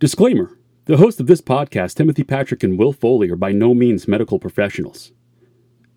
[0.00, 0.56] Disclaimer
[0.86, 4.38] The hosts of this podcast, Timothy Patrick and Will Foley, are by no means medical
[4.38, 5.12] professionals.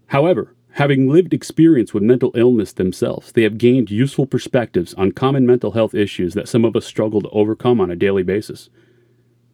[0.08, 5.46] However, having lived experience with mental illness themselves, they have gained useful perspectives on common
[5.46, 8.70] mental health issues that some of us struggle to overcome on a daily basis.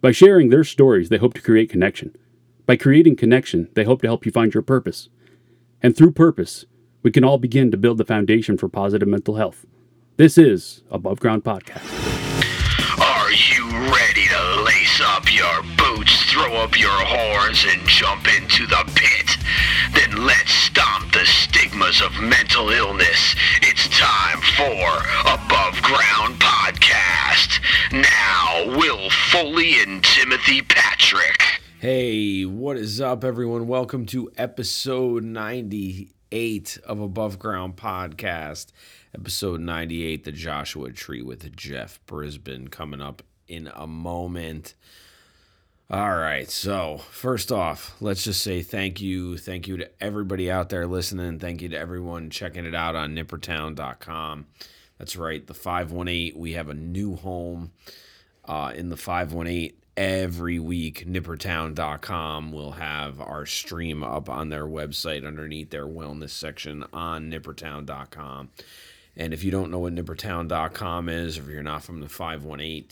[0.01, 2.17] By sharing their stories, they hope to create connection.
[2.65, 5.09] By creating connection, they hope to help you find your purpose.
[5.83, 6.65] And through purpose,
[7.03, 9.67] we can all begin to build the foundation for positive mental health.
[10.17, 11.85] This is Above Ground Podcast.
[12.99, 14.08] Are you ready
[16.39, 19.37] throw up your horns, and jump into the pit?
[19.93, 23.35] Then let's stomp the stigmas of mental illness.
[23.61, 27.59] It's time for Above Ground Podcast.
[27.91, 31.61] Now, Will Foley and Timothy Patrick.
[31.79, 33.67] Hey, what is up, everyone?
[33.67, 38.67] Welcome to episode 98 of Above Ground Podcast.
[39.13, 44.75] Episode 98, The Joshua Tree with Jeff Brisbane, coming up in a moment.
[45.91, 49.39] All right, so first off, let's just say thank you.
[49.39, 51.39] Thank you to everybody out there listening.
[51.39, 54.45] Thank you to everyone checking it out on nippertown.com.
[54.99, 56.37] That's right, the 518.
[56.37, 57.71] We have a new home
[58.45, 65.27] uh, in the 518 every week nippertown.com will have our stream up on their website
[65.27, 68.49] underneath their wellness section on nippertown.com
[69.17, 72.85] and if you don't know what nippertown.com is or if you're not from the 518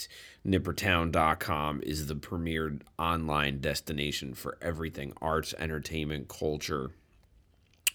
[0.48, 6.92] nippertown.com is the premier online destination for everything arts entertainment culture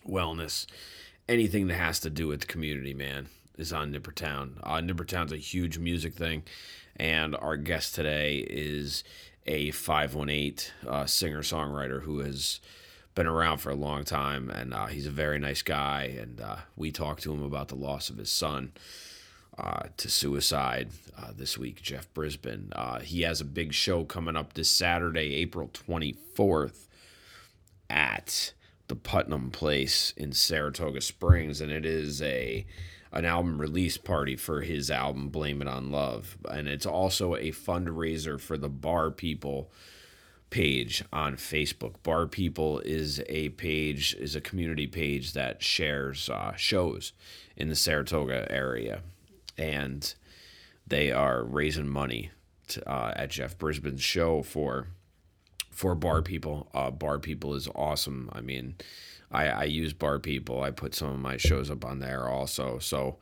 [0.07, 0.67] wellness
[1.29, 5.37] anything that has to do with the community man is on nippertown uh, nippertown's a
[5.37, 6.43] huge music thing
[6.97, 9.03] and our guest today is
[9.47, 12.61] a 518 uh, singer songwriter who has
[13.15, 14.51] been around for a long time.
[14.51, 16.17] And uh, he's a very nice guy.
[16.21, 18.73] And uh, we talked to him about the loss of his son
[19.59, 20.91] uh, to suicide
[21.23, 22.73] uh, this week, Jeff Brisbane.
[22.75, 26.89] Uh, he has a big show coming up this Saturday, April 24th
[27.89, 28.53] at
[28.89, 31.61] the Putnam Place in Saratoga Springs.
[31.61, 32.67] And it is a
[33.15, 36.39] an album release party for his album Blame It on Love.
[36.51, 39.71] And it's also a fundraiser for the Bar People
[40.49, 41.95] page on Facebook.
[42.03, 47.13] Bar People is a page, is a community page that shares uh, shows
[47.55, 49.03] in the Saratoga area.
[49.59, 50.15] And
[50.93, 52.31] they are raising money
[52.69, 54.89] to, uh, at Jeff Brisbane's show for
[55.71, 56.69] for Bar People.
[56.75, 58.29] Uh, Bar People is awesome.
[58.33, 58.75] I mean,
[59.31, 60.63] I, I use Bar People.
[60.63, 62.79] I put some of my shows up on there also.
[62.79, 63.17] So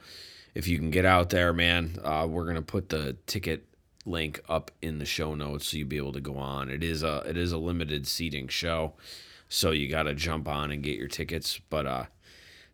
[0.53, 3.67] if you can get out there, man, uh, we're gonna put the ticket
[4.05, 6.71] link up in the show notes so you'll be able to go on.
[6.71, 8.95] It is a it is a limited seating show,
[9.49, 11.61] so you got to jump on and get your tickets.
[11.71, 12.05] But uh,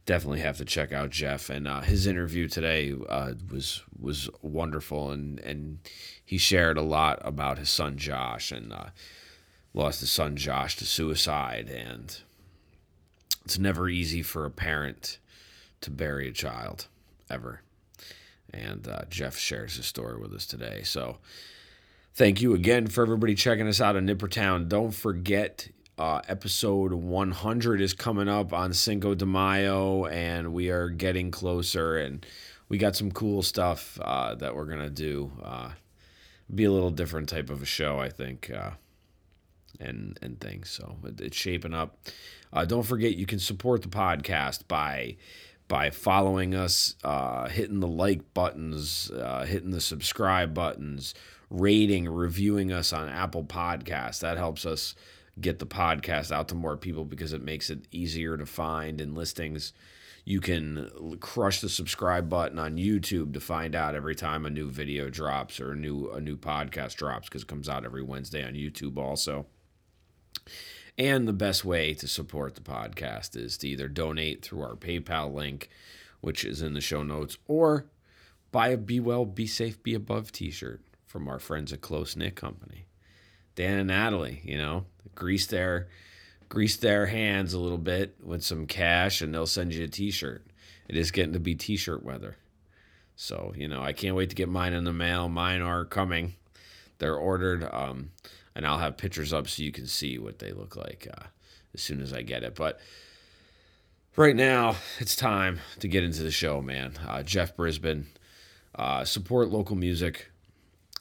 [0.07, 5.11] definitely have to check out Jeff and uh, his interview today uh, was was wonderful
[5.11, 5.79] and and
[6.25, 8.87] he shared a lot about his son Josh and uh,
[9.75, 12.21] lost his son Josh to suicide and
[13.45, 15.19] it's never easy for a parent
[15.81, 16.89] to bury a child
[17.31, 17.63] ever.
[18.53, 20.83] And uh, Jeff shares his story with us today.
[20.83, 21.19] So
[22.13, 24.69] thank you again for everybody checking us out on Nippertown.
[24.69, 25.69] Don't forget,
[25.99, 31.97] uh, episode 100 is coming up on Cinco de Mayo, and we are getting closer.
[31.97, 32.25] And
[32.69, 35.33] we got some cool stuff uh, that we're to do.
[35.43, 35.71] Uh,
[36.55, 38.73] be a little different type of a show, I think uh,
[39.81, 40.71] and and things.
[40.71, 41.99] So it's shaping up.
[42.53, 45.17] Uh, don't forget you can support the podcast by
[45.67, 49.11] by following us, uh, hitting the like buttons,
[49.47, 51.15] hitting the subscribe buttons,
[51.51, 54.21] rating, reviewing us on Apple Podcasts.
[54.21, 54.95] That helps us
[55.41, 59.15] get the podcast out to more people because it makes it easier to find in
[59.15, 59.73] listings.
[60.25, 64.71] You can crush the subscribe button on YouTube to find out every time a new
[64.71, 68.45] video drops or a new a new podcast drops because it comes out every Wednesday
[68.45, 69.47] on YouTube also.
[70.99, 75.33] And the best way to support the podcast is to either donate through our PayPal
[75.33, 75.69] link,
[76.21, 77.87] which is in the show notes, or
[78.51, 82.17] buy a Be Well, Be Safe, Be Above t shirt from our friends at Close
[82.17, 82.87] Knit Company.
[83.57, 85.89] Dan and Natalie, you know, grease their
[86.49, 90.47] grease their hands a little bit with some cash and they'll send you a t-shirt.
[90.89, 92.37] It is getting to be t-shirt weather.
[93.17, 95.29] So, you know, I can't wait to get mine in the mail.
[95.29, 96.35] Mine are coming.
[96.99, 97.69] They're ordered.
[97.73, 98.11] Um,
[98.55, 101.27] and I'll have pictures up so you can see what they look like uh,
[101.75, 102.55] as soon as I get it.
[102.55, 102.81] But
[104.17, 106.95] right now, it's time to get into the show, man.
[107.07, 108.07] Uh, Jeff Brisbane,
[108.75, 110.31] uh, support local music,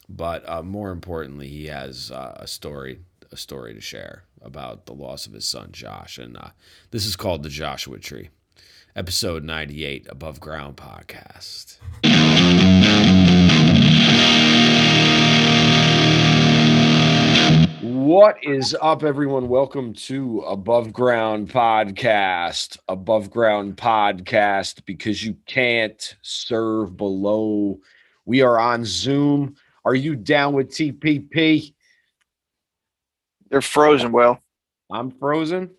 [0.07, 2.99] but uh, more importantly, he has uh, a story,
[3.31, 6.49] a story to share about the loss of his son Josh, and uh,
[6.91, 8.29] this is called the Joshua Tree,
[8.95, 11.79] episode ninety-eight, Above Ground podcast.
[17.81, 19.47] What is up, everyone?
[19.47, 22.77] Welcome to Above Ground Podcast.
[22.87, 27.79] Above Ground Podcast because you can't serve below.
[28.25, 29.55] We are on Zoom.
[29.85, 31.73] Are you down with TPP?
[33.49, 34.41] They're frozen, Well,
[34.91, 35.69] I'm frozen.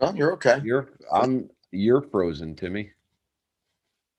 [0.00, 0.60] No, you're okay.
[0.64, 2.90] You're I'm you're frozen, Timmy.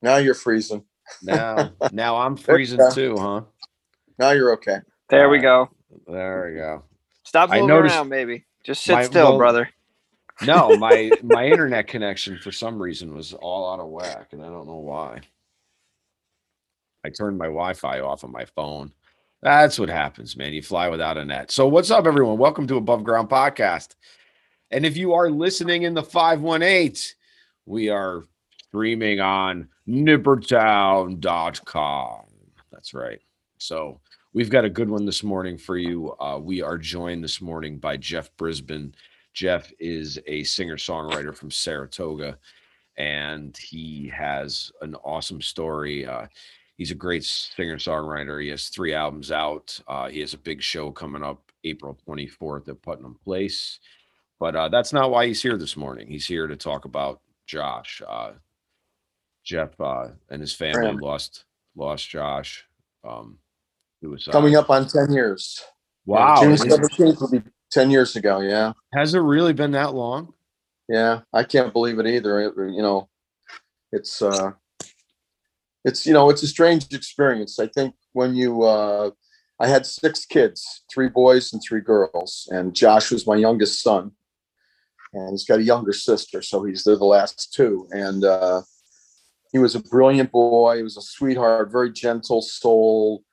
[0.02, 0.84] Now you're freezing.
[1.22, 3.42] Now now I'm freezing too, huh?
[4.20, 4.78] Now you're okay.
[5.10, 5.70] There we go.
[6.08, 6.84] There we go.
[7.24, 8.46] Stop I moving noticed- around, baby.
[8.64, 9.70] Just sit My- still, well- brother.
[10.46, 14.48] No, my my internet connection for some reason was all out of whack, and I
[14.48, 15.22] don't know why.
[17.06, 18.92] I turned my Wi-Fi off on my phone.
[19.42, 20.54] That's what happens, man.
[20.54, 21.52] You fly without a net.
[21.52, 22.38] So, what's up, everyone?
[22.38, 23.96] Welcome to Above Ground Podcast.
[24.72, 27.14] And if you are listening in the 518,
[27.66, 28.24] we are
[28.68, 32.22] streaming on nippertown.com.
[32.72, 33.20] That's right.
[33.58, 34.00] So,
[34.34, 36.16] we've got a good one this morning for you.
[36.20, 38.96] Uh, we are joined this morning by Jeff Brisbane.
[39.34, 42.38] Jeff is a singer songwriter from Saratoga,
[42.98, 46.06] and he has an awesome story.
[46.06, 46.26] Uh,
[46.78, 48.42] he's a great singer songwriter.
[48.42, 49.80] He has three albums out.
[49.88, 53.80] Uh, he has a big show coming up April 24th at Putnam Place.
[54.40, 56.08] But uh, that's not why he's here this morning.
[56.08, 58.02] He's here to talk about Josh.
[58.06, 58.32] Uh,
[59.44, 60.98] Jeff uh, and his family Graham.
[60.98, 61.46] lost
[61.76, 62.66] lost Josh.
[63.04, 63.38] Um,
[64.02, 65.64] was Coming up on 10 years.
[66.06, 67.42] Wow, June it- 17th will be
[67.72, 68.40] 10 years ago.
[68.40, 68.74] Yeah.
[68.94, 70.34] has it really been that long?
[70.88, 71.22] Yeah.
[71.34, 72.40] I can't believe it either.
[72.42, 73.10] It- you know,
[73.92, 74.52] it's, uh,
[75.86, 77.60] it's, you know, it's a strange experience.
[77.60, 79.12] I think when you, uh,
[79.60, 84.12] I had six kids, three boys and three girls, and Josh was my youngest son.
[85.14, 87.88] And he's got a younger sister, so he's they're the last two.
[87.92, 88.64] And uh,
[89.54, 90.78] he was a brilliant boy.
[90.78, 93.24] He was a sweetheart, very gentle soul,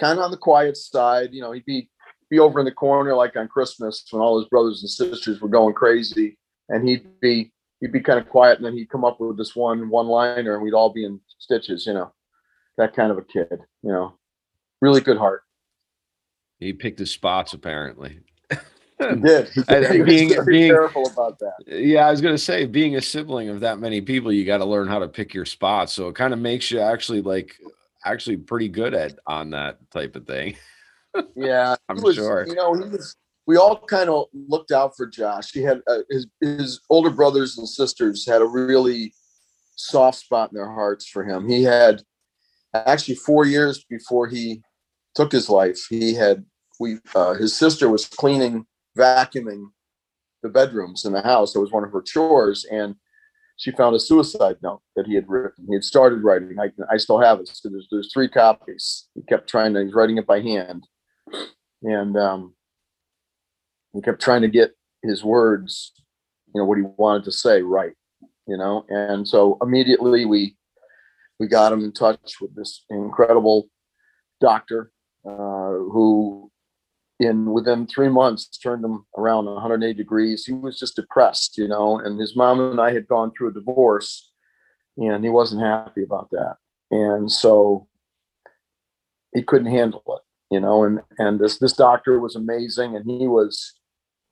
[0.00, 1.34] kind of on the quiet side.
[1.34, 1.90] You know, he'd be
[2.30, 5.48] be over in the corner like on Christmas when all his brothers and sisters were
[5.48, 6.38] going crazy,
[6.70, 9.54] and he'd be he'd be kind of quiet, and then he'd come up with this
[9.56, 11.86] one one liner, and we'd all be in stitches.
[11.86, 12.12] You know,
[12.78, 13.60] that kind of a kid.
[13.82, 14.14] You know,
[14.80, 15.42] really good heart.
[16.58, 18.20] He picked his spots apparently.
[18.50, 18.56] He
[19.20, 19.48] did.
[19.50, 19.98] He, I- did.
[20.00, 21.54] was being- very being- careful about that.
[21.66, 24.64] Yeah, I was gonna say, being a sibling of that many people, you got to
[24.64, 25.92] learn how to pick your spots.
[25.92, 27.54] So it kind of makes you actually like
[28.04, 30.56] actually pretty good at on that type of thing.
[31.34, 32.46] Yeah, I'm was, sure.
[32.46, 33.16] You know, he was.
[33.46, 35.52] We all kind of looked out for Josh.
[35.52, 39.14] He had uh, his his older brothers and sisters had a really
[39.76, 41.48] soft spot in their hearts for him.
[41.48, 42.02] He had
[42.74, 44.62] actually four years before he
[45.14, 45.86] took his life.
[45.88, 46.44] He had
[46.80, 48.66] we uh, his sister was cleaning,
[48.98, 49.66] vacuuming
[50.42, 51.54] the bedrooms in the house.
[51.54, 52.96] It was one of her chores, and
[53.56, 55.66] she found a suicide note that he had written.
[55.68, 56.56] He had started writing.
[56.60, 57.48] I, I still have it.
[57.48, 59.08] So there's there's three copies.
[59.14, 59.84] He kept trying to.
[59.84, 60.86] He's writing it by hand,
[61.82, 62.54] and um,
[63.96, 64.72] he kept trying to get
[65.02, 65.92] his words,
[66.54, 67.94] you know, what he wanted to say right,
[68.46, 68.84] you know.
[68.88, 70.56] And so immediately we
[71.38, 73.68] we got him in touch with this incredible
[74.40, 74.90] doctor
[75.24, 76.50] uh, who
[77.20, 80.44] in within three months turned him around 180 degrees.
[80.44, 83.54] He was just depressed you know and his mom and i had gone through a
[83.54, 84.30] divorce
[84.98, 86.56] and he wasn't happy about that.
[86.90, 87.88] And so
[89.34, 90.84] he couldn't handle it you know?
[90.84, 93.74] And and this this doctor was amazing and he was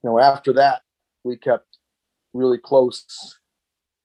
[0.05, 0.83] you know after that
[1.23, 1.79] we kept
[2.33, 3.39] really close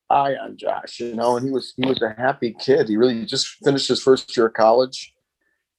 [0.09, 2.89] eye on josh you know and he was he was a happy kid.
[2.89, 5.13] He really just finished his first year of college.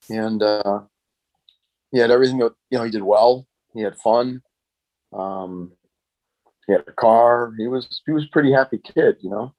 [0.10, 0.82] And uh
[1.92, 3.48] he had everything you know he did well.
[3.74, 4.42] He had fun.
[5.12, 5.72] Um
[6.68, 7.54] he had a car.
[7.58, 9.54] He was he was a pretty happy kid you know.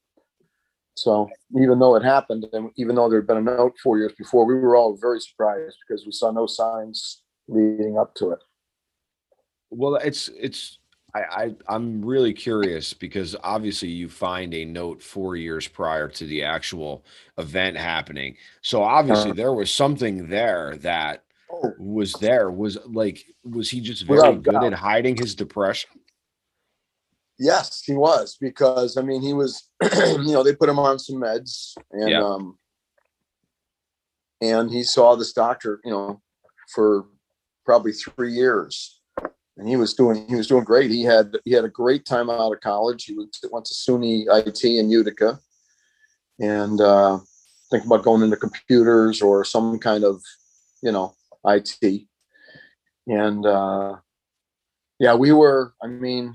[0.94, 1.28] So
[1.60, 4.46] even though it happened and even though there had been a note four years before
[4.46, 8.38] we were all very surprised because we saw no signs leading up to it
[9.74, 10.78] Well, it's it's
[11.14, 16.26] I, I I'm really curious because obviously you find a note four years prior to
[16.26, 17.04] the actual
[17.38, 18.36] event happening.
[18.60, 19.36] So obviously Uh-huh.
[19.36, 22.50] there was something there that oh was there.
[22.50, 24.64] Was like was he just very Without good doubt.
[24.64, 25.90] at hiding his depression?
[27.38, 31.16] yes he was because i mean he was you know they put him on some
[31.16, 32.22] meds and Yeah.
[32.22, 32.58] um
[34.42, 36.20] and he saw this doctor you know
[36.74, 37.06] for
[37.64, 39.00] probably three years
[39.56, 40.90] and he was doing he was doing great.
[40.90, 43.04] He had he had a great time out of college.
[43.04, 45.38] He was, went to suny it in utica.
[46.40, 47.18] And uh
[47.70, 50.22] thinking about going into computers or some kind of
[50.82, 52.06] you know it
[53.08, 53.96] and uh
[55.00, 56.34] yeah we were i mean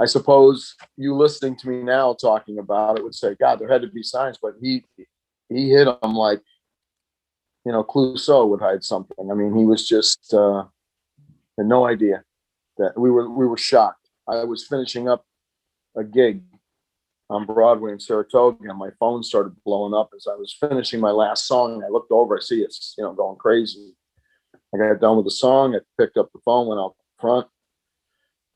[0.00, 3.82] i suppose you listening to me now talking about it would say god there had
[3.82, 4.82] to be signs but he
[5.50, 6.40] he hit him like
[7.64, 9.30] you know clouseau would hide something.
[9.30, 10.64] I mean he was just uh
[11.60, 12.22] had no idea
[12.78, 14.08] that we were we were shocked.
[14.28, 15.24] I was finishing up
[15.96, 16.42] a gig
[17.28, 21.10] on Broadway in Saratoga, and my phone started blowing up as I was finishing my
[21.10, 21.82] last song.
[21.84, 23.94] I looked over, I see it's you know going crazy.
[24.74, 27.46] I got done with the song, I picked up the phone, went out front,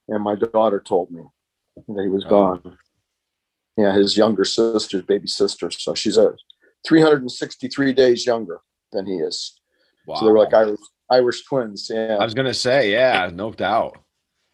[0.09, 1.23] and my daughter told me
[1.89, 2.31] that he was Oh.
[2.31, 2.79] gone.
[3.77, 5.69] Yeah, his younger sister's baby sister.
[5.73, 6.37] So she's a
[6.87, 8.61] 363 days younger
[8.93, 9.61] than he is.
[10.07, 10.15] Wow.
[10.17, 10.79] So they were like Irish
[11.11, 11.91] Irish twins.
[11.93, 12.17] Yeah.
[12.21, 13.99] I was gonna say, yeah, no doubt.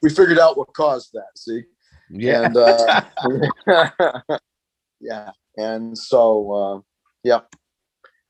[0.03, 1.31] we figured out what caused that.
[1.37, 1.63] See,
[2.11, 2.45] Yeah.
[2.47, 4.39] and uh,
[5.01, 6.81] yeah, and so uh,
[7.25, 7.41] yeah,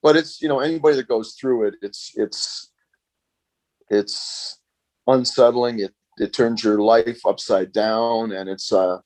[0.02, 2.70] but it's you know anybody that goes through it, it's it's
[3.88, 4.58] it's
[5.06, 5.80] unsettling.
[5.80, 8.98] It it turns your life upside down, and it's uh.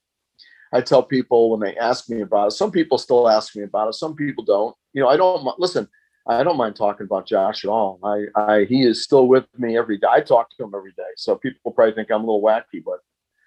[0.73, 2.50] I tell people when they ask me about it.
[2.50, 3.94] Some people still ask me about it.
[3.94, 4.75] Some people don't.
[4.92, 5.87] You know, I don't listen.
[6.26, 7.99] I don't mind talking about Josh at all.
[8.02, 10.07] I, I, he is still with me every day.
[10.11, 11.02] I talk to him every day.
[11.16, 13.00] So people probably think I'm a little wacky, but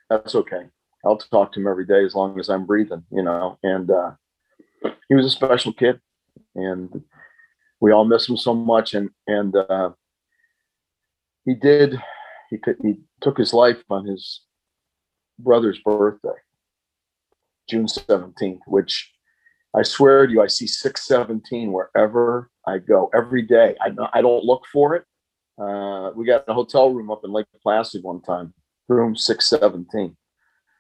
[0.10, 0.64] that's okay.
[1.04, 3.58] I'll talk to him every day as long as I'm breathing, you know.
[3.64, 4.12] And uh,
[5.10, 6.00] he was a special kid,
[6.56, 7.04] and
[7.80, 8.94] we all miss him so much.
[8.94, 9.92] And and uh,
[11.46, 12.00] he did.
[12.50, 12.78] He could.
[12.82, 14.42] He took his life on his
[15.40, 16.30] brother's birthday,
[17.70, 19.12] June seventeenth, which
[19.78, 23.76] I swear to you, I see six seventeen wherever I go every day.
[23.82, 25.06] I don't- I don't look for it.
[25.60, 28.54] Uh, we got a hotel room up in Lake Placid one time,
[28.88, 30.16] room six seventeen.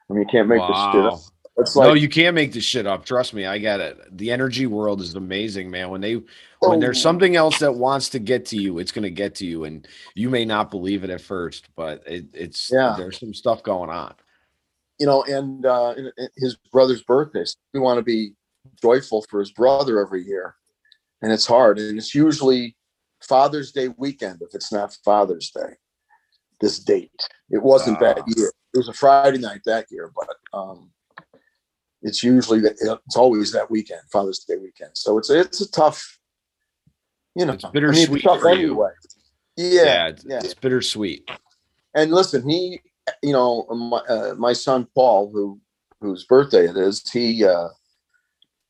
[0.09, 1.13] I mean, you can't make this shit up.
[1.13, 1.19] Wow.
[1.59, 3.03] It's no, you can't make this shit up.
[3.03, 3.97] Trust me, I get it.
[4.15, 5.89] The energy world is amazing, man.
[5.89, 6.21] When they
[6.59, 7.01] when there's Oh.
[7.01, 10.29] something else that wants to get to you, it's gonna get to you, and you
[10.29, 12.93] may not believe it at first, but it, it's Yeah.
[12.97, 14.13] There's some stuff going on.
[14.99, 15.93] you know, and uh,
[16.37, 17.45] his brother's birthday.
[17.45, 18.33] So we want to be
[18.81, 20.55] joyful for his brother every year,
[21.21, 21.79] and it's hard.
[21.79, 22.75] And it's usually
[23.21, 25.73] Father's Day weekend if it's not Father's Day.
[26.59, 27.11] This date,
[27.51, 28.23] it wasn't that Ah.
[28.35, 28.51] year.
[28.73, 30.91] It was a Friday night that year, but um,
[32.01, 32.73] it's usually that
[33.05, 34.91] it's always that weekend, Father's Day weekend.
[34.95, 36.19] So it's it's a tough,
[37.35, 38.69] you know, It's I mean, bittersweet tough for you.
[38.69, 38.89] anyway.
[39.55, 40.39] Yeah, Yeah, it's, yeah.
[40.39, 41.29] it's bittersweet.
[41.93, 42.79] and listen, he,
[43.23, 45.59] you know, my, uh, my son Paul, who
[46.01, 47.69] whose birthday it is, he, uh,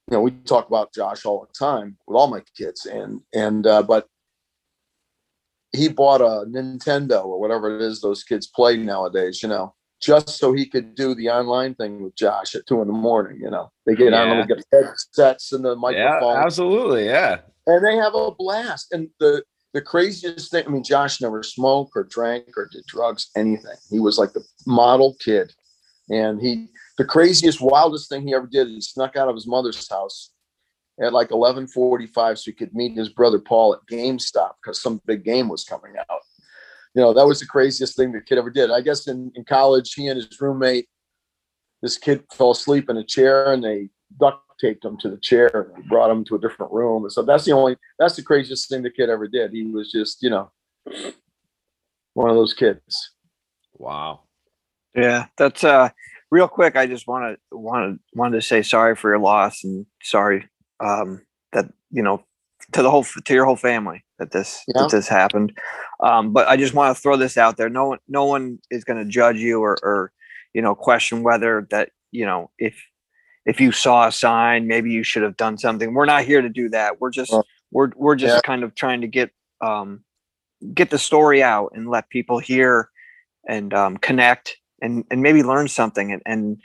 [0.09, 3.67] you know, we talk about Josh all the time with all my kids, and and
[3.67, 4.07] uh, but
[5.73, 10.29] he bought a Nintendo or whatever it is those kids play nowadays, you know, just
[10.29, 13.39] so he could do the online thing with Josh at two in the morning.
[13.41, 14.41] You know, they get on, Yeah.
[14.45, 16.35] they get headsets and the microphone.
[16.35, 17.05] Yeah, absolutely.
[17.05, 17.39] Yeah.
[17.67, 18.93] and they have a blast.
[18.93, 23.29] And the the craziest thing, I mean, Josh never smoked or drank or did drugs,
[23.35, 23.75] anything.
[23.89, 25.53] He was like the model kid.
[26.09, 29.87] And he the craziest, wildest thing he ever did, he snuck out of his mother's
[29.89, 30.31] house
[30.99, 35.23] at like 1145 so he could meet his brother Paul at GameStop because some big
[35.23, 36.21] game was coming out.
[36.95, 38.71] You know, that was the craziest thing the kid ever did.
[38.71, 40.87] I guess in, in college, he and his roommate,
[41.83, 43.89] this kid fell asleep in a chair and they
[44.19, 47.03] duct taped him to the chair and brought him to a different room.
[47.03, 49.51] And so that's the only that's the craziest thing the kid ever did.
[49.51, 50.51] He was just, you know,
[52.15, 53.11] one of those kids.
[53.73, 54.21] Wow.
[54.95, 55.89] Yeah, that's uh
[56.31, 56.75] real quick.
[56.75, 60.47] I just want to wanted wanted to say sorry for your loss and sorry
[60.79, 61.21] um
[61.53, 62.23] that you know
[62.73, 64.83] to the whole to your whole family that this Yeah.
[64.83, 65.57] that this happened.
[66.01, 67.69] Um, but I just want to throw this out there.
[67.69, 70.11] No one no one is going to judge you or or
[70.53, 72.75] you know question whether that you know if
[73.45, 75.93] if you saw a sign maybe you should have done something.
[75.93, 76.99] We're not here to do that.
[76.99, 77.33] We're just
[77.71, 78.41] we're we're just yeah.
[78.41, 79.31] kind of trying to get
[79.61, 80.03] um
[80.73, 82.89] get the story out and let people hear
[83.47, 86.57] and um, connect and and maybe learn something and, and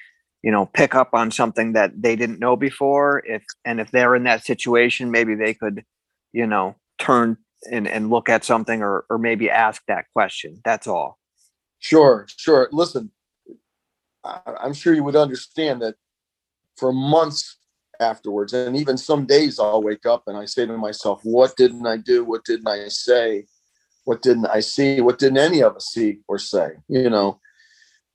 [0.43, 4.15] you know pick up on something that they didn't know before if and if they're
[4.15, 5.85] in that situation maybe they could
[6.33, 7.37] you know turn
[7.71, 11.19] and, and look at something or or maybe ask that question that's all
[11.83, 12.69] Sure, sure.
[12.71, 13.11] Listen,
[14.25, 15.97] I'm sure you would understand that
[16.77, 17.59] for months
[17.99, 21.85] afterwards, and even some days, I'll wake up and I say to myself, "What didn't
[21.85, 22.25] I do?
[22.25, 23.47] What didn't I say?
[24.05, 25.01] What didn't I see?
[25.01, 27.41] What didn't any of us see or say?" You know.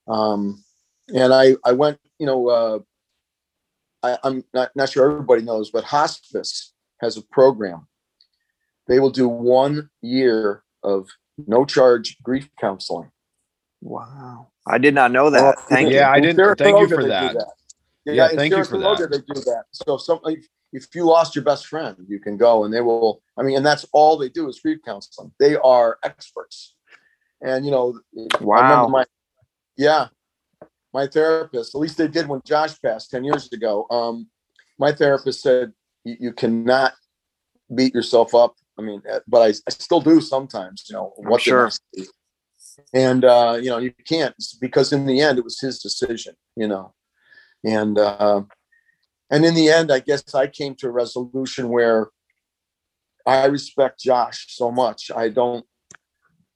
[0.07, 0.63] Um,
[1.13, 2.79] and I, I went, you know, uh,
[4.03, 7.87] I, I'm not not sure everybody knows, but hospice has a program.
[8.87, 11.07] They will do one year of
[11.45, 13.11] no charge grief counseling.
[13.81, 16.87] wow i did not know that Well, thank Yeah, you Yeah, I didn't- thank you
[16.87, 17.35] for they that.
[18.05, 19.09] Yeah, Yeah, in thank you for that.
[19.11, 19.63] They do that.
[19.71, 22.81] So if some if, if you lost your best friend, you can go and they
[22.81, 23.21] will.
[23.37, 25.31] I mean, and that's all they do is grief counseling.
[25.39, 26.75] They are experts.
[27.41, 28.61] And you know, I Wow.
[28.63, 29.05] remember my
[29.77, 30.07] yeah,
[30.93, 31.75] my therapist.
[31.75, 33.85] At least they did when Josh passed ten years ago.
[33.89, 34.27] Um,
[34.79, 36.93] my therapist said you, cannot
[37.73, 38.55] beat yourself up.
[38.77, 40.85] I mean, uh, but I, I still do sometimes.
[40.89, 41.69] You know, I'm what sure.
[42.93, 46.67] and uh, you know you can't because in the end it was his decision you
[46.67, 46.93] know
[47.63, 48.41] and uh,
[49.29, 52.09] and in the end i guess i came to a resolution where
[53.25, 55.65] i respect josh so much i don't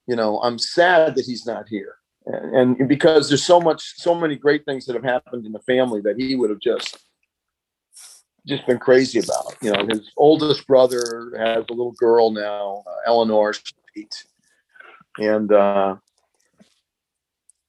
[0.07, 4.13] you know i'm sad that he's not here and, and because there's so much so
[4.13, 6.97] many great things that have happened in the family that he would have just
[8.47, 13.09] just been crazy about you know his oldest brother has a little girl now uh,
[13.09, 13.53] eleanor
[13.95, 14.23] eight
[15.19, 15.95] and uh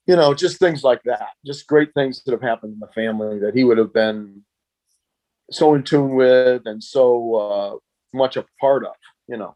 [0.05, 1.29] you know, just things like that.
[1.45, 4.43] Just great things that have happened in the family that he would have been
[5.51, 7.75] so in tune with and so uh,
[8.13, 8.95] much a part of,
[9.27, 9.55] you know.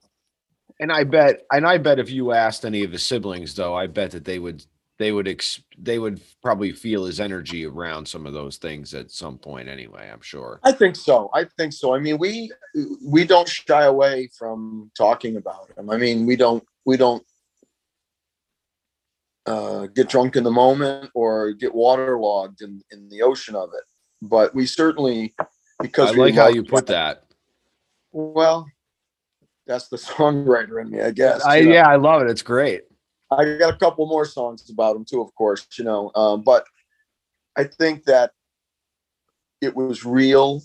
[0.80, 3.88] And I bet, and I bet if you asked any of his siblings, though, I
[3.88, 4.64] bet that they would,
[5.00, 9.12] they would, ex- they would probably feel his energy around some of those things at
[9.12, 9.68] some point.
[9.68, 10.60] Anyway, I'm sure.
[10.64, 11.30] I think so.
[11.34, 11.94] I think so.
[11.94, 12.52] I mean, we
[13.04, 15.90] we don't shy away from talking about him.
[15.90, 17.24] I mean, we don't we don't
[19.48, 23.84] uh, get drunk in the moment or get waterlogged in, in the ocean of it.
[24.22, 25.34] But we certainly,
[25.82, 27.24] because I like how you put that.
[28.12, 28.68] Well,
[29.66, 31.46] that's the songwriter in me, I guess.
[31.46, 31.72] I, know.
[31.72, 32.30] yeah, I love it.
[32.30, 32.84] It's great.
[33.30, 36.12] I got a couple more songs about him too, of course, you know.
[36.16, 36.66] Um, but
[37.58, 38.32] I think that
[39.62, 40.62] it was real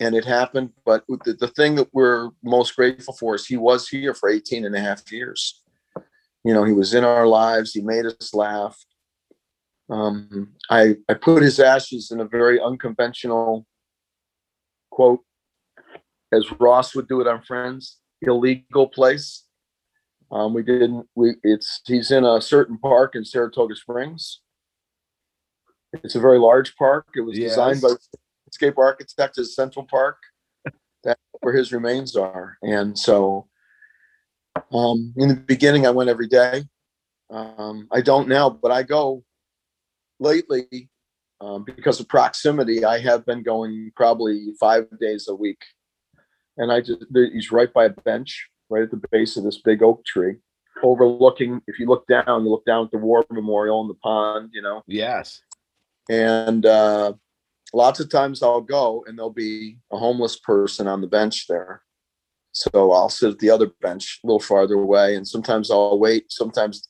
[0.00, 0.70] and it happened.
[0.84, 4.64] But the, the thing that we're most grateful for is he was here for 18
[4.64, 5.62] and a half years.
[6.44, 7.72] You know, he was in our lives.
[7.72, 8.78] He made us laugh.
[9.90, 13.66] Um, I, I put his ashes in a very unconventional
[14.90, 15.20] quote,
[16.32, 19.45] as Ross would do it on Friends, illegal place.
[20.30, 21.06] Um, we didn't.
[21.14, 24.40] We it's he's in a certain park in Saratoga Springs.
[25.92, 27.06] It's a very large park.
[27.14, 27.90] It was designed by
[28.48, 30.18] escape architect as Central Park.
[31.04, 33.48] That's where his remains are, and so
[34.72, 36.64] um, in the beginning, I went every day.
[37.30, 39.24] Um, I don't now, but I go
[40.18, 40.88] lately
[41.40, 42.84] um, because of proximity.
[42.84, 45.62] I have been going probably five days a week,
[46.56, 49.82] and I just he's right by a bench, right at the base of this big
[49.82, 50.36] oak tree,
[50.82, 51.60] overlooking.
[51.66, 54.50] If you look down, you look down at the war memorial and the pond.
[54.52, 55.40] You know, Yes.
[56.08, 57.12] and uh,
[57.72, 61.82] lots of times I'll go and there'll be a homeless person on the bench there.
[62.52, 66.32] So I'll sit at the other bench a little farther away, and sometimes I'll wait.
[66.32, 66.88] Sometimes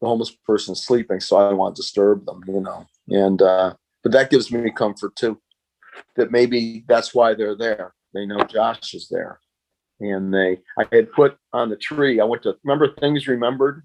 [0.00, 2.86] the homeless person's sleeping, so I don't want to disturb them, you know.
[3.08, 5.40] And uh, but that gives me comfort too,
[6.14, 7.94] that maybe that's why they're there.
[8.14, 9.40] They know Josh is there,
[10.02, 10.60] and they.
[10.78, 12.20] I had put on the tree.
[12.20, 13.84] I went to remember things remembered.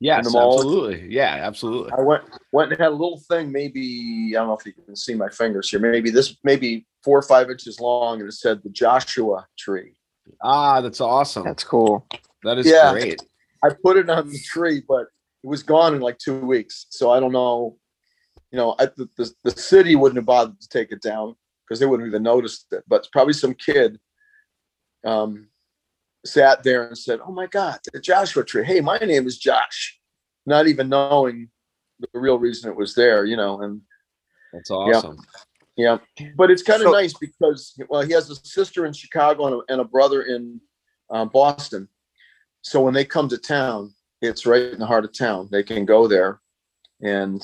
[0.00, 1.08] Yes, absolutely.
[1.12, 1.92] Yeah, absolutely.
[1.92, 4.94] I went went and had a little thing, maybe I don't know if you can
[4.94, 8.62] see my fingers here, maybe this maybe four or five inches long, and it said
[8.62, 9.96] the Joshua tree.
[10.42, 11.42] Ah, that's awesome.
[11.42, 12.06] That's cool.
[12.44, 12.92] That is Yeah.
[12.92, 13.20] great.
[13.64, 15.08] I put it on the tree, but
[15.42, 16.86] it was gone in like two weeks.
[16.90, 17.76] So I don't know.
[18.52, 21.34] You know, I, the, the the city wouldn't have bothered to take it down
[21.66, 22.84] because they wouldn't even noticed it.
[22.86, 23.98] But probably some kid
[25.04, 25.48] um,
[26.24, 28.64] sat there and said, "Oh my God, the Joshua tree!
[28.64, 29.98] Hey, my name is Josh,"
[30.46, 31.48] not even knowing
[32.00, 33.24] the real reason it was there.
[33.24, 33.80] You know, and
[34.52, 35.18] That's awesome.
[35.76, 36.28] Yeah, yeah.
[36.36, 39.54] but it's kind of So- nice because well, he has a sister in Chicago and
[39.54, 40.60] a, and a brother in
[41.10, 41.88] uh, Boston.
[42.62, 45.48] So when they come to town, it's right in the heart of town.
[45.50, 46.40] They can go there,
[47.00, 47.42] and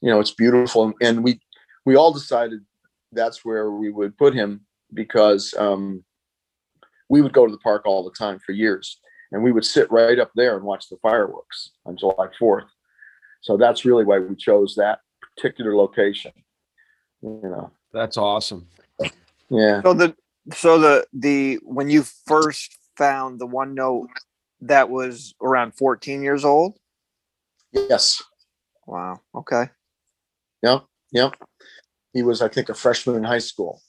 [0.00, 0.92] you know it's beautiful.
[1.02, 1.40] And we
[1.84, 2.60] we all decided
[3.12, 6.04] that's where we would put him because um,
[7.10, 8.98] we would go to the park all the time for years,
[9.32, 12.64] and we would sit right up there and watch the fireworks on July Fourth.
[13.42, 15.00] So that's really why we chose that
[15.36, 16.32] particular location.
[17.20, 17.70] You know.
[17.92, 18.66] That's awesome.
[19.50, 19.82] Yeah.
[19.82, 20.14] So the
[20.54, 24.08] so the the when you first found the one note
[24.60, 26.78] that was around 14 years old.
[27.72, 28.22] Yes.
[28.86, 29.20] Wow.
[29.34, 29.70] Okay.
[30.62, 30.84] Yep.
[31.12, 31.34] Yep.
[32.12, 33.80] He was, I think, a freshman in high school.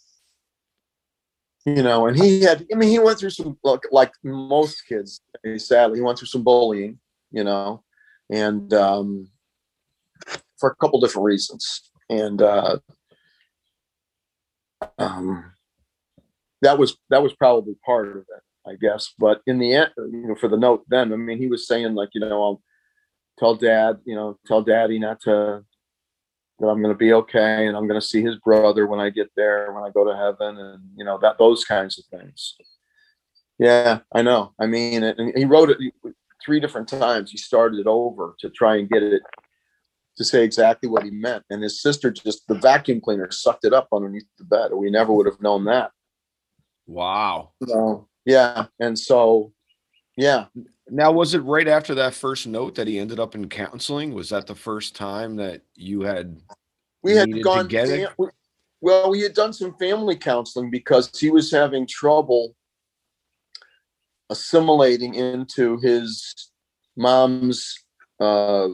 [1.63, 5.21] You know, and he had, I mean, he went through some, like, like most kids,
[5.57, 6.97] sadly, he went through some bullying,
[7.31, 7.83] you know,
[8.31, 9.29] and um,
[10.57, 11.91] for a couple different reasons.
[12.09, 12.79] And uh,
[14.97, 15.53] um,
[16.63, 19.13] that was, that was probably part of it, I guess.
[19.19, 21.93] But in the end, you know, for the note then, I mean, he was saying,
[21.93, 22.61] like, you know, I'll
[23.37, 25.63] tell dad, you know, tell daddy not to
[26.61, 29.09] that I'm going to be okay and I'm going to see his brother when I
[29.09, 32.55] get there when I go to heaven and you know that those kinds of things.
[33.59, 34.53] Yeah, I know.
[34.59, 35.77] I mean, and he wrote it
[36.43, 37.31] three different times.
[37.31, 39.21] He started it over to try and get it
[40.17, 41.43] to say exactly what he meant.
[41.49, 44.71] And his sister just the vacuum cleaner sucked it up underneath the bed.
[44.73, 45.91] We never would have known that.
[46.87, 47.51] Wow.
[47.67, 49.53] So yeah, and so
[50.17, 50.45] Yeah.
[50.89, 54.13] Now, was it right after that first note that he ended up in counseling?
[54.13, 56.41] Was that the first time that you had?
[57.01, 58.09] We had to gone, it?
[58.81, 62.55] well, we had done some family counseling because he was having trouble
[64.29, 66.51] assimilating into his
[66.97, 67.73] mom's
[68.19, 68.67] uh,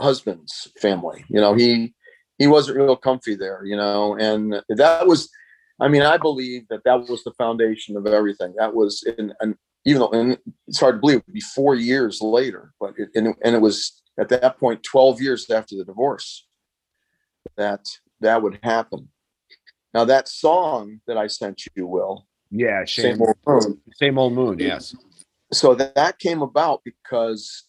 [0.00, 1.24] husband's family.
[1.28, 1.94] You know, he
[2.38, 3.64] he wasn't real comfy there.
[3.64, 5.30] You know, and that was,
[5.80, 8.54] I mean, I believe that that was the foundation of everything.
[8.58, 12.20] That was in, and even though, and it's hard to believe, it'd be four years
[12.22, 15.84] later, but it, and, it- and it was at that point twelve years after the
[15.84, 16.46] divorce
[17.56, 17.86] that
[18.20, 19.08] that would happen.
[19.92, 24.32] Now that song that I sent you, Will, Yeah, same same, old moon, same old
[24.32, 24.58] moon.
[24.58, 24.94] Yes.
[25.52, 27.64] so that, that came about because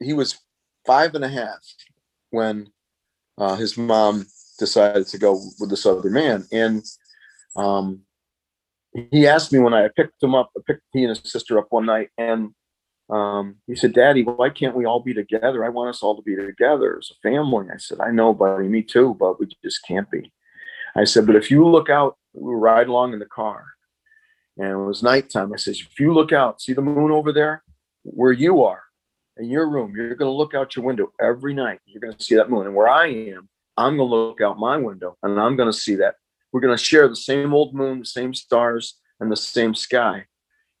[0.00, 0.38] he was
[0.86, 1.58] five and a half
[2.30, 2.68] when
[3.38, 4.26] uh, his mom
[4.58, 6.84] decided to go with this other man and
[7.56, 8.02] um,
[9.10, 11.66] he asked me when i picked him up i picked he and his sister up
[11.70, 12.50] one night and
[13.10, 16.22] um, he said daddy why can't we all be together i want us all to
[16.22, 19.80] be together as a family i said i know buddy me too but we just
[19.86, 20.30] can't be
[20.94, 23.64] i said but if you look out we riding along in the car
[24.58, 25.52] and it was nighttime.
[25.52, 27.62] I says, if you look out, see the moon over there,
[28.02, 28.82] where you are
[29.36, 31.78] in your room, you're going to look out your window every night.
[31.86, 32.66] You're going to see that moon.
[32.66, 35.78] And where I am, I'm going to look out my window and I'm going to
[35.78, 36.16] see that.
[36.52, 40.24] We're going to share the same old moon, the same stars, and the same sky.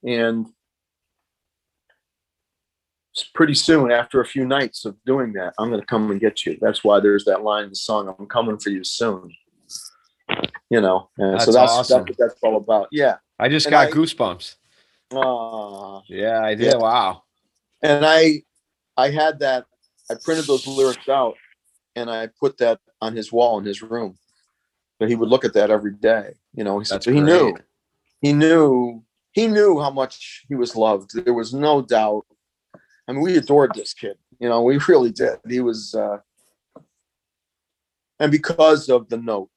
[0.04, 0.46] And
[3.34, 6.46] pretty soon, after a few nights of doing that, I'm going to come and get
[6.46, 6.56] you.
[6.60, 9.30] That's why there's that line in the song, I'm coming for you soon.
[10.70, 11.98] You know, and so That's that's, awesome.
[12.04, 12.88] that's what that's all about.
[12.92, 13.16] Yeah.
[13.38, 14.56] I just And got I- goosebumps.
[15.10, 16.74] Uh, Yeah, I did.
[16.74, 16.76] Yeah.
[16.76, 17.22] Wow.
[17.82, 18.42] and I
[18.98, 19.64] I had that
[20.10, 21.34] I printed those lyrics out
[21.96, 24.18] and I put that on his wall in his room.
[25.06, 26.34] He would look at that every day.
[26.54, 27.56] You know, so he knew
[28.20, 31.10] he knew he knew how much he was loved.
[31.14, 32.24] There was no doubt.
[33.06, 34.16] I mean, we adored this kid.
[34.40, 35.38] You know, we really did.
[35.48, 36.18] He was uh
[38.20, 39.50] and because of the note,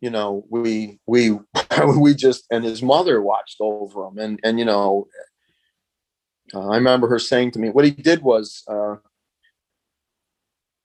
[0.00, 1.38] you know, we we
[1.98, 5.08] we just and his mother watched over him and and you know
[6.52, 8.96] uh, I remember her saying to me, what he did was uh,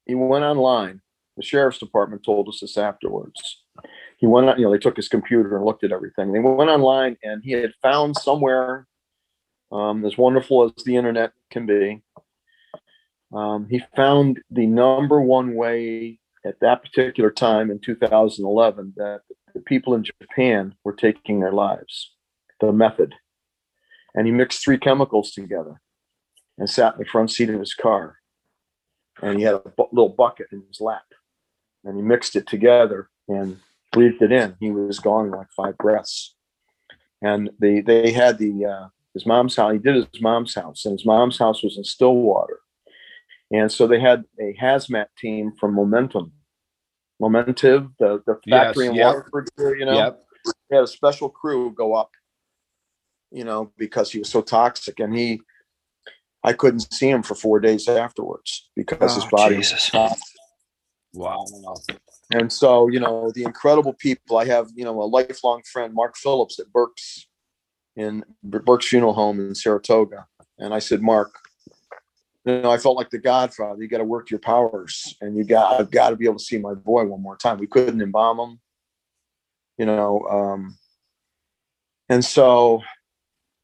[0.06, 1.02] he went online.
[1.38, 3.64] The sheriff's department told us this afterwards.
[4.20, 6.32] He went on, you know, they took his computer and looked at everything.
[6.32, 8.86] They went online and he had found somewhere,
[9.72, 12.02] um, as wonderful as the internet can be,
[13.34, 19.22] um, he found the number one way at that particular time in 2011 that
[19.54, 22.14] the people in Japan were taking their lives.
[22.60, 23.14] The method
[24.16, 25.80] and he mixed three chemicals together
[26.58, 28.18] and sat in the front seat of his car
[29.22, 31.06] and he had a bu- little bucket in his lap
[31.84, 33.58] and he mixed it together and
[33.92, 36.36] breathed it in he was gone in like five breaths
[37.22, 40.94] and they they had the uh, his mom's house he did his mom's house and
[40.94, 42.60] his mom's house was in stillwater
[43.52, 46.32] and so they had a hazmat team from momentum
[47.22, 49.16] momentive the, the Yes, factory in yep.
[49.16, 50.20] waterford you know Yep.
[50.70, 52.12] they had a special crew go up,
[53.32, 55.42] you know, because he was so toxic, and he,
[56.44, 59.56] I couldn't see him for four days afterwards because his Oh, body.
[59.58, 59.92] Jesus.
[59.92, 60.39] Was toxic.
[61.14, 61.46] Wow.
[62.32, 64.38] and so, you know, the incredible people.
[64.38, 67.28] I have, you know, a lifelong friend, Mark Phillips at Burke's,
[67.96, 71.34] in Burke's Funeral Home in Saratoga, and I said, Mark.
[72.46, 73.82] You know, I felt like the Godfather.
[73.82, 76.44] You got to work your powers, and you got I've got to be able to
[76.44, 77.58] see my boy one more time.
[77.58, 78.60] We couldn't embalm him,
[79.78, 80.78] you know, um,
[82.08, 82.82] and so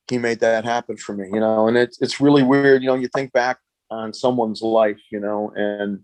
[0.08, 2.96] he made that happen for me, you know, and it's it's really weird, you know,
[2.96, 6.02] you think back on someone's life, you know, and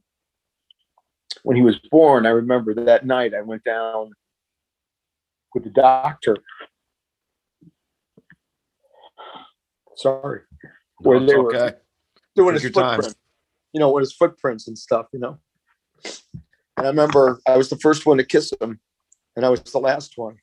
[1.44, 4.12] when he was born, I remember that night I went down
[5.54, 6.38] with the doctor.
[9.98, 10.41] Sorry,
[11.00, 11.52] Where That's they were-
[12.36, 12.96] doing Take his your time.
[13.02, 13.17] footprint,
[13.74, 15.39] you know, with his footprints and stuff, you know.
[16.78, 18.80] And I remember I was the first one to kiss him,
[19.36, 20.38] and I was the last one.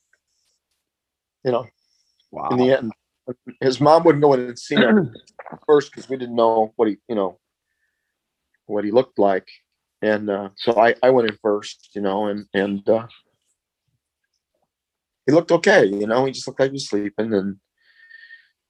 [1.44, 1.66] You know,
[2.30, 2.48] Wow.
[2.50, 2.92] in the end.
[3.60, 5.12] His mom wouldn't go in and see him
[5.66, 7.38] first because we didn't know what he, you know,
[8.66, 9.48] what he looked like.
[10.00, 13.06] And uh, so I, I went in first, you know, and and uh,
[15.26, 16.24] he looked okay, you know.
[16.24, 17.56] He just looked like he was sleeping, and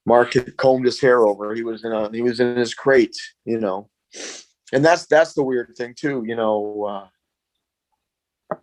[0.07, 1.55] Mark had combed his hair over.
[1.55, 3.91] He was in a he was in his crate, you know.
[4.73, 7.09] And that's that's the weird thing too, you know.
[8.53, 8.57] Uh,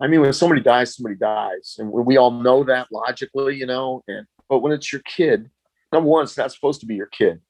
[0.00, 4.02] I mean, when somebody dies, somebody dies, and we all know that logically, you know.
[4.08, 5.50] And but when it's your kid,
[5.92, 7.40] number one, it's not supposed to be your kid.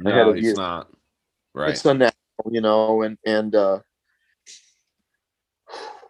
[0.00, 0.54] No, it's you.
[0.54, 0.90] not.
[1.54, 1.70] Right.
[1.70, 2.14] It's unnatural,
[2.50, 3.02] you know.
[3.02, 3.80] And and uh,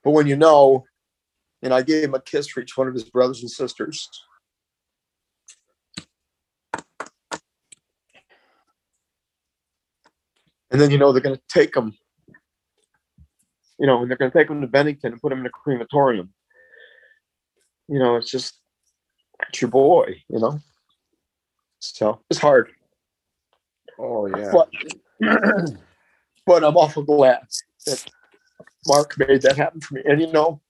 [0.04, 0.84] but when you know,
[1.62, 4.08] and I gave him a kiss for each one of his brothers and sisters.
[10.70, 11.92] and then you know they're going to take him
[13.78, 15.50] you know and they're going to take him to bennington and put him in a
[15.50, 16.32] crematorium
[17.88, 18.60] you know it's just
[19.48, 20.58] it's your boy you know
[21.78, 22.70] so it's hard
[24.00, 24.52] Oh yeah.
[24.52, 24.70] but
[26.48, 27.42] but i'm awful glad
[27.86, 28.10] that
[28.86, 30.02] mark made that happen for me.
[30.06, 30.60] And you know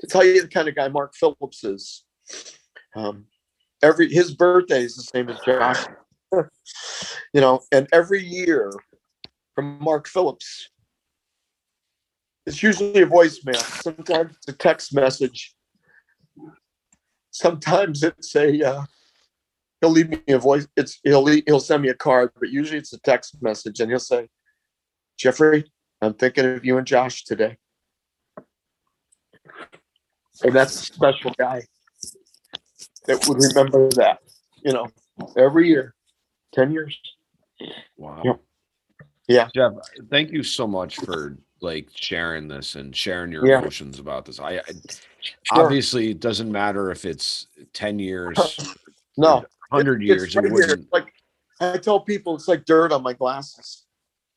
[0.00, 2.04] to tell you the kind of guy mark phillips is
[2.96, 3.26] um
[3.82, 5.86] every his birthday is the same as josh.
[7.34, 8.72] You know and every year
[9.54, 10.70] from mark phillips
[12.46, 13.62] it's usually a voicemail.
[13.82, 15.54] Sometimes it's a text message.
[17.30, 18.84] Sometimes it's a uh,
[19.80, 22.78] he'll leave me a voice it's he'll leave, he'll send me a card but usually
[22.78, 24.28] it's a text message and he'll say
[25.18, 25.64] jeffrey
[26.02, 27.56] i'm thinking of you and josh today
[30.44, 31.62] and that's a special guy
[33.06, 34.18] that would remember that
[34.64, 34.86] you know
[35.36, 35.94] every year
[36.54, 36.98] 10 years
[37.96, 38.22] Wow.
[38.24, 38.40] Yep.
[39.28, 39.48] Yeah.
[39.54, 39.72] Jeff,
[40.10, 43.58] thank you so much for like sharing this and sharing your Yeah.
[43.58, 44.40] emotions about this.
[44.40, 44.62] I, I
[45.42, 45.64] Sure.
[45.64, 48.58] obviously it doesn't matter if it's 10 years,
[49.18, 50.34] no 100 years.
[50.36, 51.12] It right like
[51.60, 53.84] i tell people it's like dirt on my glasses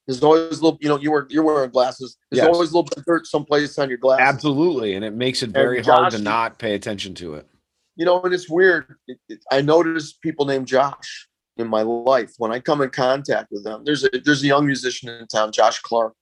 [0.07, 2.53] there's always a little you know you were you're wearing glasses there's Yes.
[2.53, 4.95] always a little bit of dirt someplace on your glasses Absolutely.
[4.95, 7.47] And it makes it very hard to not pay attention to it.
[7.95, 8.95] you know, and it's weird.
[9.07, 13.49] It, it- I notice people named Josh in my life when I come in contact
[13.51, 13.83] with them.
[13.85, 16.13] There's a there's a young musician in town, Josh Clark,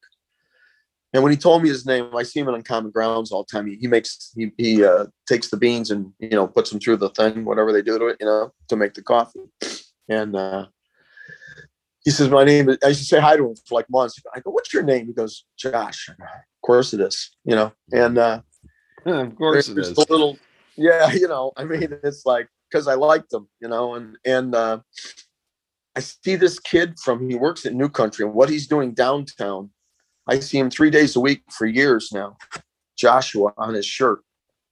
[1.13, 3.51] and when he told me his name, I see him in Common Grounds all the
[3.51, 3.67] time.
[3.67, 6.97] He, he makes he he uh, takes the beans and you know puts them through
[6.97, 9.41] the thing, whatever they do to it, you know, to make the coffee.
[10.09, 10.67] And uh,
[12.03, 14.21] he says, "My name." Is, I used to say hi to him for like months.
[14.33, 16.17] I go, "What's your name?" He goes, "Josh." Of
[16.65, 17.73] course it is, you know.
[17.91, 18.41] And uh,
[19.05, 19.97] of course it is.
[19.97, 20.37] a little
[20.77, 24.55] yeah you know i mean it's like because i liked them you know and and
[24.55, 24.79] uh
[25.95, 29.69] i see this kid from he works at new country and what he's doing downtown
[30.27, 32.37] i see him three days a week for years now
[32.97, 34.19] joshua on his shirt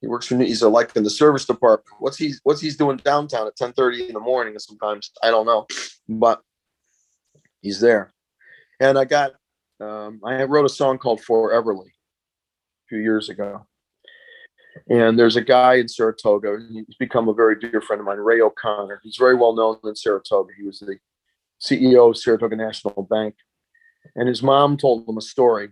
[0.01, 2.97] he works for he's a, like in the service department what's he what's he's doing
[2.97, 5.65] downtown at 10 30 in the morning sometimes i don't know
[6.07, 6.41] but
[7.61, 8.11] he's there
[8.79, 9.31] and i got
[9.81, 13.65] um, i wrote a song called foreverly a few years ago
[14.89, 16.57] and there's a guy in Saratoga.
[16.71, 19.01] He's become a very dear friend of mine, Ray O'Connor.
[19.03, 20.51] He's very well known in Saratoga.
[20.57, 20.97] He was the
[21.61, 23.35] CEO of Saratoga National Bank.
[24.15, 25.69] And his mom told him a story.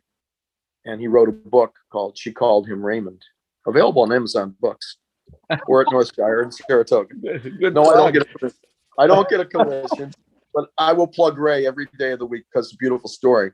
[0.85, 3.21] And he wrote a book called She Called Him Raymond,
[3.65, 4.97] available on Amazon Books.
[5.67, 7.13] We're at Northshire in Saratoga.
[7.15, 8.59] Good No, I don't get a commission.
[9.07, 10.13] Don't get a commission,
[10.53, 13.51] but I will plug Ray every day of the week because it's a beautiful story.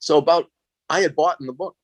[0.00, 0.46] So about
[0.90, 1.76] I had bought in the book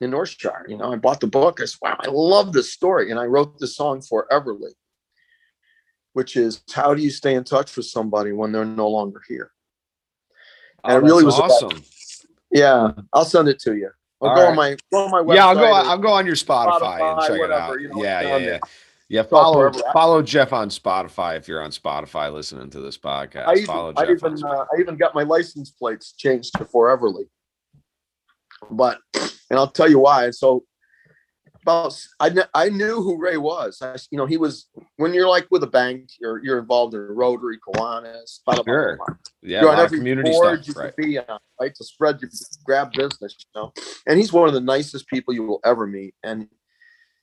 [0.00, 0.68] in Northshire.
[0.68, 1.60] You know, I bought the book.
[1.60, 3.10] I said, wow, I love this story.
[3.10, 4.72] And I wrote the song Foreverly,
[6.12, 9.52] which is how do you stay in touch with somebody when they're no longer here?
[10.84, 11.82] Oh, And it really was about- awesome.
[12.50, 13.90] Yeah, I'll send it to you.
[14.22, 14.50] I'll All go right.
[14.50, 15.36] on my go on my website.
[15.36, 15.64] yeah, I'll go.
[15.66, 17.80] I'll go on your Spotify, and Spotify, check it out.
[17.80, 18.38] you know, yeah, yeah, yeah.
[18.38, 18.60] there.
[19.10, 23.46] Yeah, follow follow Jeff on Spotify if you're on Spotify listening to this podcast.
[23.46, 26.54] I even, follow I, Jeff on even uh, I even got my license plates changed
[26.58, 27.24] to Foreverly.
[28.70, 30.30] But and I'll tell you why.
[30.30, 30.64] So
[31.68, 33.78] about I kn- I knew who Ray was.
[33.82, 37.00] I, you know, he was when you're like with a bank, you're you're involved in
[37.00, 38.96] Rotary, Kiwanis, blah, blah, Sure.
[38.96, 39.06] blah,
[39.42, 40.96] yeah, You're a on every community board stuff, you right?
[40.96, 41.74] be on, right?
[41.74, 42.30] To spread your
[42.64, 43.72] grab business, you know.
[44.06, 46.14] And he's one of the nicest people you will ever meet.
[46.22, 46.48] And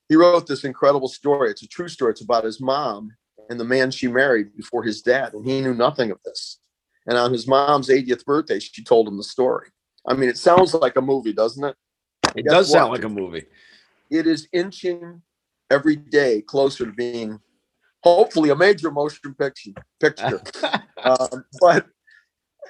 [0.10, 1.50] he wrote this incredible story.
[1.50, 2.12] It's a true story.
[2.12, 3.12] It's about his mom
[3.50, 6.60] and the man she married before his dad, and he knew nothing of this.
[7.08, 9.70] And on his mom's 80th birthday, she told him the story.
[10.08, 11.76] I mean, it sounds like a movie, doesn't it?
[12.36, 13.46] It does sound like a movie.
[14.18, 15.22] It is inching
[15.70, 17.40] every day closer to being
[18.04, 20.42] hopefully a major motion picture picture.
[21.04, 21.88] um, but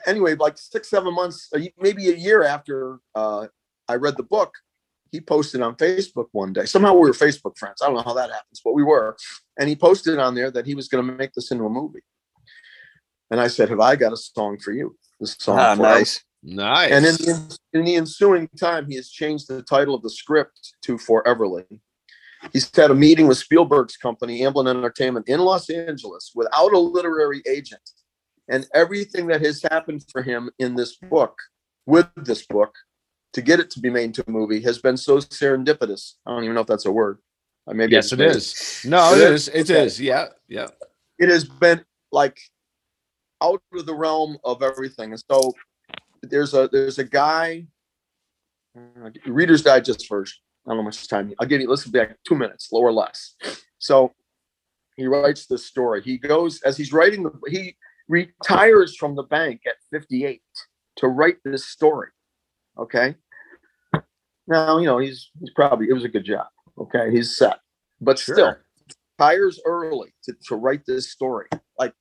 [0.08, 3.48] anyway, like six, seven months, maybe a year after uh,
[3.88, 4.54] I read the book,
[5.12, 6.66] he posted on Facebook one day.
[6.66, 7.82] Somehow we were Facebook friends.
[7.82, 9.16] I don't know how that happens, but we were.
[9.58, 12.02] And he posted on there that he was going to make this into a movie.
[13.32, 15.60] And I said, "Have I got a song for you?" This song.
[15.60, 16.24] Ah, for nice.
[16.46, 16.92] Nice.
[16.92, 20.76] and in the, in the ensuing time, he has changed the title of the script
[20.84, 21.66] to Foreverly.
[22.54, 27.42] He's had a meeting with Spielberg's company, Amblin Entertainment, in Los Angeles without a literary
[27.48, 27.82] agent.
[28.48, 31.36] And everything that has happened for him in this book,
[31.88, 32.76] with this book,
[33.34, 36.14] to get it to be made into a movie has been so serendipitous.
[36.26, 37.18] I don't even know if that's a word.
[37.68, 38.86] Uh, Maybe yes, it's is.
[38.86, 39.50] No, it It is.
[39.50, 40.00] is?
[40.00, 40.68] It Yeah, yeah.
[41.18, 42.40] it has been like
[43.42, 45.12] out of the realm of everything.
[45.12, 45.54] And so
[46.30, 47.68] there's a there's a guy,
[48.78, 50.38] uh, Reader's Digest version.
[50.66, 51.34] I don't know how much time.
[51.40, 51.70] I'll give you.
[51.70, 53.36] Listen, be like two minutes, or less.
[53.78, 54.14] So
[54.98, 56.02] he writes this story.
[56.02, 57.32] He goes as he's writing the.
[57.48, 57.76] He
[58.08, 60.42] retires from the bank at 58.
[60.98, 62.10] to write this story.
[62.78, 63.16] Okay.
[64.48, 66.48] Now, you know, he's he's probably it was a good job.
[66.80, 67.60] Okay, he's set.
[68.02, 68.66] But still, Sure.
[69.20, 71.48] hires early to, to write this story,
[71.80, 71.94] like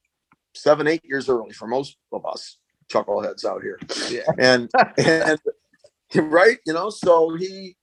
[0.54, 2.58] seven, eight years early for most of us
[2.88, 3.78] chuckleheads out here.
[4.10, 4.22] Yeah.
[4.38, 7.76] And and right, you know, so he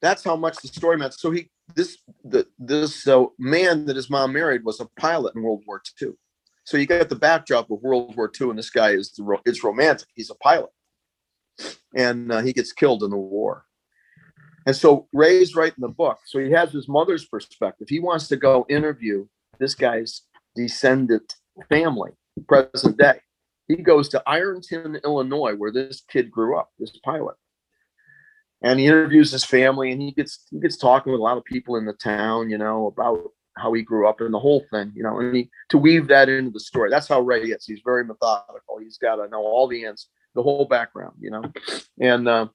[0.00, 1.14] that's how much the story meant.
[1.14, 5.42] So he this the this uh, man that his mom married was a pilot in
[5.42, 6.10] World War II.
[6.64, 9.40] So you get the backdrop of World War II, and this guy is the ro-
[9.44, 10.08] it's romantic.
[10.14, 10.70] He's a pilot,
[11.94, 13.64] and uh, he gets killed in the war.
[14.66, 16.20] And so Ray's writing the book.
[16.24, 17.88] So he has his mother's perspective.
[17.88, 19.26] He wants to go interview
[19.58, 20.22] this guy's
[20.54, 21.34] descendant
[21.68, 22.12] family,
[22.46, 23.20] present day.
[23.68, 27.36] He goes to Ironton, Illinois, where this kid grew up, this pilot.
[28.62, 31.44] And he interviews his family and he gets he gets talking with a lot of
[31.44, 33.18] people in the town, you know, about
[33.56, 36.28] how he grew up and the whole thing, you know, and he to weave that
[36.28, 36.90] into the story.
[36.90, 37.64] That's how Ray is.
[37.66, 38.78] He's very methodical.
[38.80, 41.42] He's got to know all the ends, the whole background, you know.
[42.00, 42.48] And uh,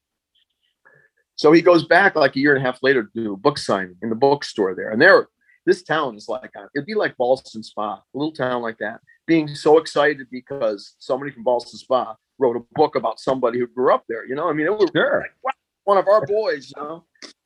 [1.35, 3.57] so he goes back like a year and a half later to do a book
[3.57, 4.91] signing in the bookstore there.
[4.91, 5.27] And there,
[5.65, 9.47] this town is like, it'd be like Ballston Spa, a little town like that, being
[9.53, 14.05] so excited because somebody from Ballston Spa wrote a book about somebody who grew up
[14.07, 14.25] there.
[14.25, 15.19] You know, I mean, it was Sure.
[15.21, 15.51] like, wow,
[15.83, 17.03] one of our boys, you know.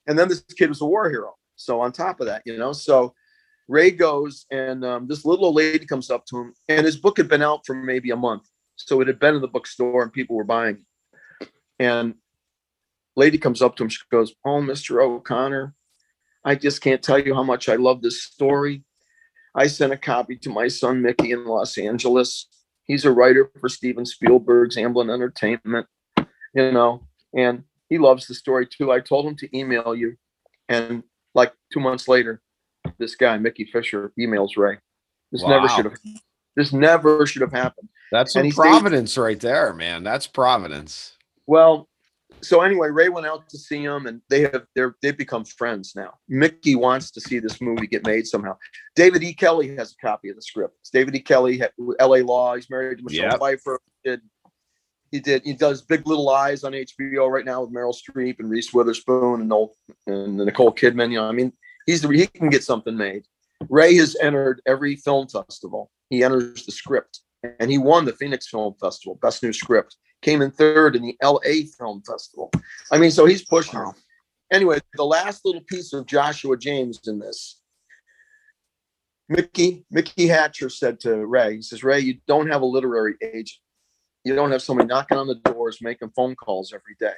[0.07, 1.35] And then this kid was a war hero.
[1.55, 3.13] So on top of that, you know, so
[3.67, 7.17] Ray goes and um, this little old lady comes up to him, and his book
[7.17, 8.47] had been out for maybe a month.
[8.75, 10.85] So it had been in the bookstore and people were buying.
[11.39, 11.49] it.
[11.79, 12.15] And
[13.15, 13.89] lady comes up to him.
[13.89, 15.01] She goes, "Oh, Mr.
[15.03, 15.73] O'Connor,
[16.43, 18.83] I just can't tell you how much I love this story.
[19.55, 22.47] I sent a copy to my son Mickey in Los Angeles.
[22.85, 25.87] He's a writer for Steven Spielberg's Amblin Entertainment,
[26.53, 28.91] you know, and he loves the story too.
[28.91, 30.15] I told him to email you,
[30.69, 31.03] and
[31.35, 32.41] like two months later,
[32.97, 34.77] this guy Mickey Fisher emails Ray.
[35.31, 35.97] This never should have.
[36.55, 37.87] This never should have happened.
[38.11, 40.03] That's And some providence right there, man.
[40.03, 41.13] That's providence.
[41.47, 41.87] Well,
[42.41, 45.93] so anyway, Ray went out to see him, and they have they're they've become friends
[45.95, 46.13] now.
[46.27, 48.57] Mickey wants to see this movie get made somehow.
[48.95, 49.33] David E.
[49.33, 50.75] Kelley has a copy of the script.
[50.81, 51.19] It's David E.
[51.19, 51.61] Kelley,
[51.99, 52.21] L.A.
[52.23, 52.55] Law.
[52.55, 53.39] He's married to Michelle Yep.
[53.39, 53.79] Pfeiffer.
[54.03, 54.21] He did
[55.11, 58.49] he did he does Big Little Lies on HBO right now with Meryl Streep and
[58.49, 59.73] Reese Witherspoon and Noel,
[60.07, 61.11] and Nicole Kidman.
[61.11, 61.53] You know, I mean,
[61.85, 63.25] he's the he can get something made.
[63.69, 65.91] Ray has entered every film festival.
[66.09, 67.21] He enters the script,
[67.59, 69.95] and he won the Phoenix Film Festival, Best New Script.
[70.21, 72.51] Came in third in the LA Film Festival.
[72.91, 73.79] I mean, so he's pushing.
[73.79, 73.95] Wow.
[74.51, 77.59] Anyway, the last little piece of Joshua James in this.
[79.29, 83.51] Mickey Mickey Hatcher said to Ray, he says, Ray, you don't have a literary agent.
[84.23, 87.15] You don't have somebody knocking on the doors, making phone calls every day.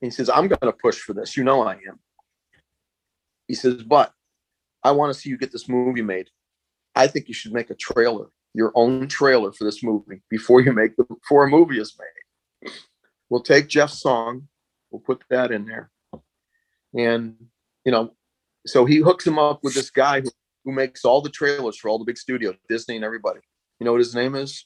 [0.00, 1.36] He says, I'm going to push for this.
[1.36, 2.00] You know I am.
[3.46, 4.12] He says, but
[4.82, 6.28] I want to see you get this movie made.
[6.94, 10.72] I think you should make a trailer, your own trailer for this movie before you
[10.72, 12.72] make the before a movie is made.
[13.28, 14.48] We'll take Jeff's song,
[14.90, 15.90] we'll put that in there.
[16.96, 17.36] And
[17.84, 18.14] you know,
[18.66, 20.30] so he hooks him up with this guy who,
[20.64, 23.40] who makes all the trailers for all the big studios, Disney and everybody.
[23.78, 24.64] You know what his name is?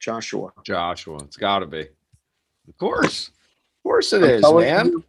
[0.00, 0.52] Joshua.
[0.64, 1.88] Joshua, it's got to be.
[2.68, 3.28] Of course.
[3.28, 4.86] Of course it I'm is, man.
[4.86, 5.04] you, So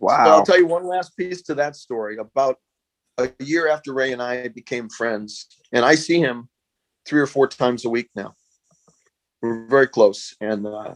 [0.00, 0.38] Wow.
[0.38, 2.18] I'll tell you one last piece to that story.
[2.18, 2.56] About
[3.18, 6.48] a year after Ray and I became friends, and I see him
[7.08, 8.34] three or four times a week now.
[9.40, 10.94] We're very close, and uh,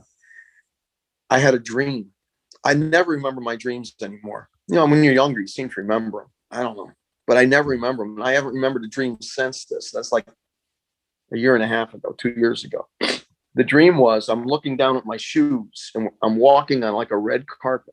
[1.31, 2.11] I had a dream.
[2.65, 4.49] I never remember my dreams anymore.
[4.69, 6.31] You know, when you're younger, you seem to remember them.
[6.51, 6.91] I don't know,
[7.27, 8.17] but I never remember them.
[8.17, 9.91] And I haven't remembered a dream since this.
[9.91, 10.27] That's like
[11.33, 12.89] a year and a half ago, two years ago.
[13.55, 17.19] The dream was I'm looking down at my shoes and I'm walking on like a
[17.19, 17.93] red carpet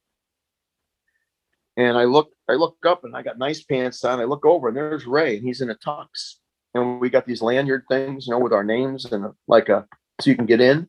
[1.80, 4.20] and I look, I look up and I got nice pants on.
[4.20, 6.36] I look over and there's Ray and he's in a tux.
[6.74, 9.88] And we got these lanyard things, you know, with our names and like a,
[10.22, 10.88] so you can get in.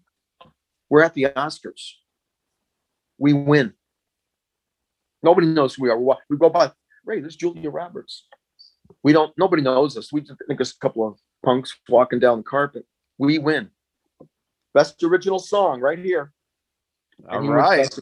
[0.88, 1.92] We're at the Oscars.
[3.18, 3.72] We win.
[5.22, 5.98] Nobody knows who we are.
[6.28, 6.72] We go by,
[7.04, 8.26] Ray, there's Julia Roberts.
[9.02, 10.12] We don't, nobody knows us.
[10.12, 12.84] We just think it's a couple of punks walking down the carpet.
[13.18, 13.70] We win.
[14.74, 16.32] Best original song right here.
[17.28, 17.78] All right.
[17.78, 18.00] Best,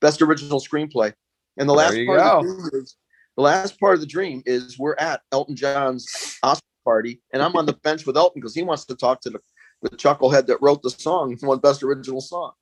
[0.00, 1.12] best original screenplay.
[1.56, 2.96] And the last part of the dream is
[3.36, 7.56] the last part of the dream is we're at Elton John's Oscar party, and I'm
[7.56, 9.40] on the bench with Elton because he wants to talk to the,
[9.82, 12.52] the chucklehead that wrote the song, won best original song.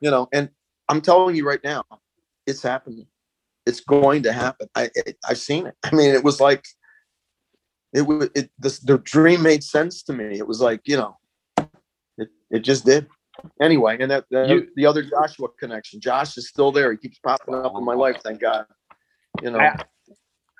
[0.00, 0.48] You know, and
[0.88, 1.84] I'm telling you right now,
[2.46, 3.06] it's happening.
[3.66, 4.68] It's going to happen.
[4.74, 5.74] I, I I've seen it.
[5.82, 6.64] I mean, it was like
[7.94, 10.38] it was it this the dream made sense to me.
[10.38, 11.16] It was like, you know,
[12.18, 13.06] it, it just did.
[13.60, 16.00] Anyway, and that, that You- the other Joshua connection.
[16.00, 16.92] Josh is still there.
[16.92, 18.66] He keeps popping up in my life, thank God.
[19.42, 19.84] You know, I-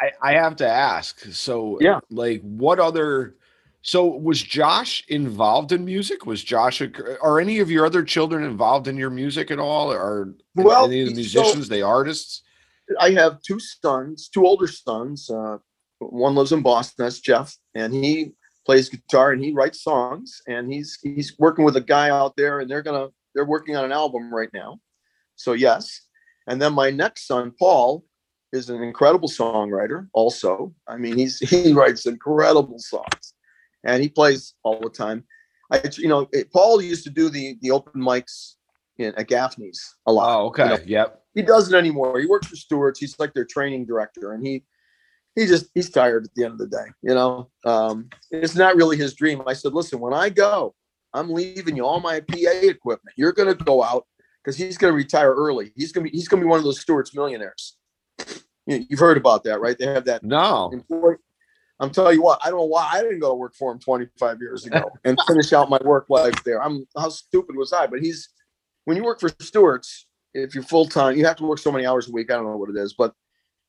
[0.01, 1.21] I, I have to ask.
[1.33, 2.01] So, Yeah.
[2.11, 3.37] like, what other
[3.87, 6.25] So was Josh involved in music?
[6.25, 9.93] Was Josh are any of your other children involved in your music at all?
[9.93, 12.43] Or Well, any of the so- musicians, they artists?
[12.99, 15.29] I have two sons, two older sons.
[15.31, 15.59] Uh,
[16.01, 17.05] one lives in Boston.
[17.05, 18.33] That's Jeff, and he
[18.67, 20.41] plays guitar and he writes songs.
[20.47, 23.85] And he's he's working with a guy out there, and they're gonna they're working on
[23.85, 24.81] an album right now.
[25.37, 26.01] So yes,
[26.47, 28.05] and then my next son, Paul,
[28.55, 30.09] is an incredible songwriter.
[30.15, 33.35] Also, I mean, he's he writes incredible songs,
[33.85, 35.25] and he plays all the time.
[35.73, 38.55] I you know it, Paul used to do the the open mics
[38.99, 40.39] in at Gaffney's a lot.
[40.39, 40.65] Oh, okay.
[40.65, 41.23] you know, Yep.
[41.35, 42.19] he doesn't anymore.
[42.21, 43.01] He works for Stewart's.
[43.01, 44.65] He's like their training director, and he
[45.35, 46.87] he just he's tired at the end of the day.
[47.03, 49.43] You know, um, it's not really his dream.
[49.47, 50.75] I said, listen, when I go,
[51.13, 53.15] I'm leaving you all my PA equipment.
[53.17, 54.07] You're gonna go out
[54.43, 55.73] because he's gonna retire early.
[55.75, 57.77] He's gonna be he's gonna be one of those Stewart's millionaires.
[58.67, 59.77] You, you've heard about that, right?
[59.79, 60.71] They have that No.
[60.73, 61.17] employee.
[61.81, 63.79] I'm telling you what, I don't know why I didn't go to work for him
[63.79, 66.63] 25 years ago and finish out my work life there.
[66.63, 67.87] I'm how stupid was I?
[67.87, 68.29] But he's
[68.85, 71.85] when you work for Stewart's, if you're full time, you have to work so many
[71.85, 72.31] hours a week.
[72.31, 73.13] I don't know what it is, but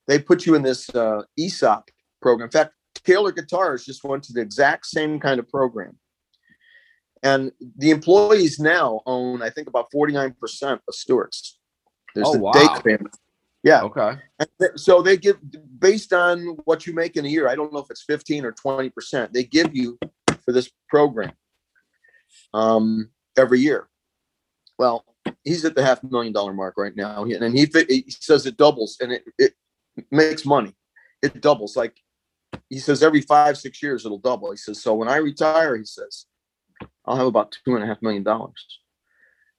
[0.08, 1.90] they put you in this uh, ESOP
[2.22, 2.46] program.
[2.48, 2.74] In fact,
[3.04, 5.98] Taylor Guitars just went to the exact same kind of program.
[7.24, 10.36] And the employees now own, I think, about 49%
[10.74, 11.58] of Stewart's.
[12.14, 12.52] There's Oh, the wow.
[12.52, 13.12] Dake family.
[13.66, 13.82] Yeah.
[13.82, 14.12] Okay.
[14.40, 15.38] And th- so they give
[15.80, 17.50] based on what you make in a year.
[17.50, 19.34] I don't know if it's 15 or 20 percent.
[19.34, 19.98] They give you
[20.46, 21.32] for this program
[22.54, 23.90] um, every year.
[24.78, 25.04] Well,
[25.44, 28.98] he's at the half million dollar mark right now, and he, he says it doubles,
[29.02, 29.54] and it, it
[30.12, 30.76] makes money.
[31.24, 31.76] It doubles.
[31.76, 31.98] Like
[32.70, 34.52] he says, every five six years it'll double.
[34.52, 36.28] He says, so when I retire, he says,
[37.06, 38.64] I'll have about two and a half million dollars.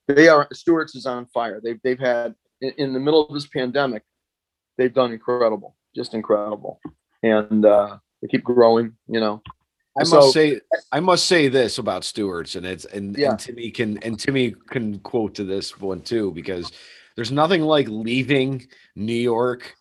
[0.07, 1.61] They are Stewart's is on fire.
[1.61, 4.03] They've they've had in, in the middle of this pandemic,
[4.79, 6.81] they've done incredible, just incredible,
[7.23, 8.95] and uh, they keep growing.
[9.09, 9.43] You know,
[9.99, 10.61] I So- must say,
[10.93, 13.31] I must say this about Stewart's, and it's and, Yeah.
[13.31, 16.71] and Timmy can and Timmy can quote to this one too because
[17.17, 19.75] there's nothing like leaving New York,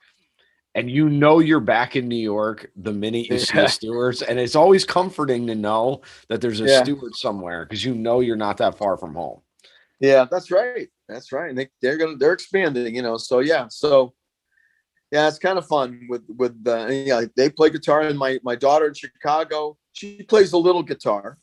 [0.74, 3.68] and you know you're back in New York the minute you see Yeah.
[3.68, 6.84] Stewart's, and it's always comforting to know that there's a Yeah.
[6.84, 9.42] Stewart somewhere because you know you're not that far from home.
[10.00, 11.50] yeah, that's right, that's right.
[11.50, 12.96] And they they're gonna they're expanding.
[12.96, 14.14] You know, so yeah, so
[15.12, 17.22] yeah, it's kind of fun with with uh, yeah.
[17.36, 21.38] They play guitar, and my my daughter in Chicago, she plays a little guitar.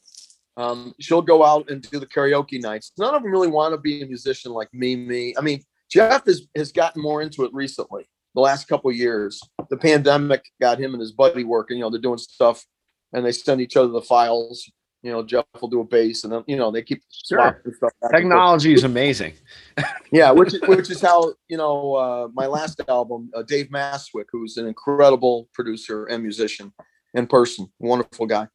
[0.57, 2.93] Um, she'll go out and do the karaoke nights.
[2.99, 4.97] None of them really want to be a musician like me.
[4.97, 8.09] Me, I mean, Jeff has has gotten more into it recently.
[8.35, 9.41] The last couple years,
[9.71, 11.79] the pandemic got him and his buddy working.
[11.79, 12.65] You know, they're doing stuff,
[13.13, 14.71] and they send each other the files.
[15.03, 17.39] You know, Jeff will do a bass, and then you know they keep Sure.
[17.39, 17.93] swapping stuff.
[18.01, 18.23] back and.
[18.23, 19.35] Technology is amazing.
[20.15, 24.27] Yeah, which is which is how you know uh, my last album, uh, Dave Maswick,
[24.31, 26.71] who's an incredible producer and musician
[27.15, 28.47] in person, wonderful guy.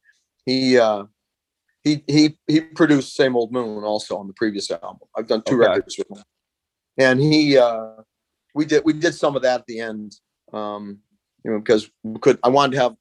[0.45, 1.05] He uh,
[1.83, 4.99] he he he produced Same Old Moon also on the previous album.
[5.15, 5.67] I've done two Okay.
[5.71, 6.23] records with him,
[6.99, 7.93] and he uh,
[8.53, 10.15] we did we did some of that at the end,
[10.53, 10.99] um,
[11.43, 12.95] you know, because we could I wanted to have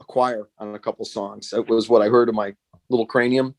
[0.00, 1.50] a choir on a couple songs.
[1.50, 2.54] That was what I heard in my
[2.88, 3.54] little cranium,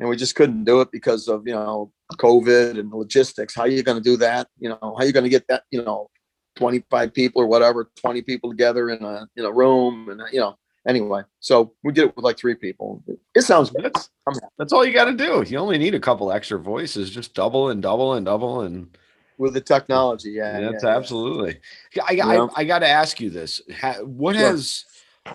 [0.00, 3.54] and we just couldn't do it because of you know COVID and logistics.
[3.54, 4.48] How are you going to do that?
[4.58, 5.64] You know, how are you going to get that?
[5.70, 6.10] You know,
[6.56, 10.40] twenty five people or whatever, twenty people together in a in a room, and you
[10.40, 10.56] know.
[10.86, 13.02] Anyway, so we did it with like three people.
[13.34, 13.84] It sounds good.
[13.84, 14.10] That's
[14.58, 15.42] that's all you got to do.
[15.46, 18.94] You only need a couple extra voices, just double and double and double and.
[19.38, 20.32] with the technology.
[20.32, 21.58] Yeah, Yeah, that's yeah, absolutely.
[21.94, 24.84] Yeah, I, I, I got to ask you this: ha, What has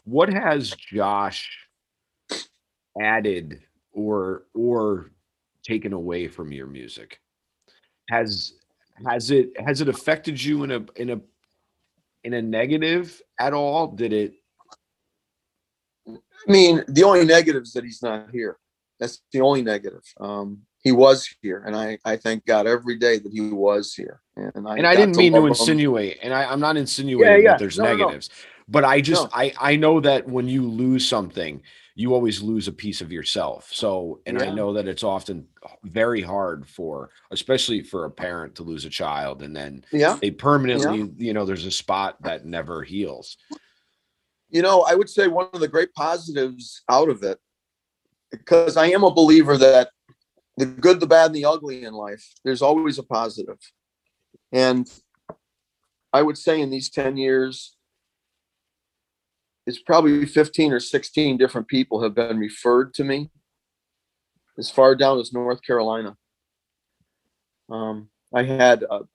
[0.04, 1.50] what has Josh
[3.00, 3.62] added
[3.94, 5.12] or or
[5.64, 7.20] taken away from your music?
[8.10, 8.54] Has
[9.08, 11.22] has it has it affected you in a in a
[12.24, 13.88] in a negative at all?
[13.88, 14.34] Did it?
[16.08, 18.58] I mean, the only negative is that he's not here.
[19.00, 20.04] That's the only negative.
[20.20, 24.22] Um, he was here, and I, I thank God every day that he was here.
[24.38, 25.52] And I, And I didn't mean to love him.
[25.52, 27.52] insinuate, and I, I'm not insinuating yeah.
[27.52, 27.98] that there's No, no, no.
[28.06, 28.30] negatives,
[28.70, 29.30] but I just No.
[29.34, 31.62] I I know that when you lose something,
[32.00, 33.70] you always lose a piece of yourself.
[33.74, 35.46] So, and I know that it's often
[35.84, 40.32] very hard for, especially for a parent to lose a child, and then Yeah, they
[40.32, 43.36] permanently, you know, there's a spot that never heals.
[44.50, 47.38] you know, I would say one of the great positives out of it,
[48.32, 49.90] because I am a believer that
[50.56, 53.60] the good, the bad, and the ugly in life, there's always a positive.
[54.54, 54.90] And
[56.14, 57.76] I would say in these 10 years,
[59.70, 63.30] it's probably 15 or 16 different people have been referred to me
[64.58, 66.18] as far down as North Carolina.
[67.70, 69.06] Um, I had a, a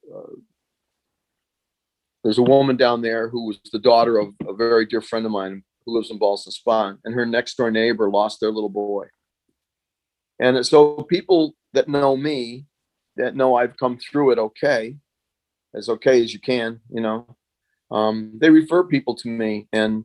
[2.23, 5.33] there's a woman down there who was the daughter of a very dear friend of
[5.33, 9.07] mine who lives in Ballston Spa, and her next door neighbor lost their little boy.
[10.39, 12.67] And so people that know me,
[13.17, 14.99] that know I've come through it okay,
[15.75, 17.37] as okay as you can, you know,
[17.91, 20.05] um, they refer people to me, and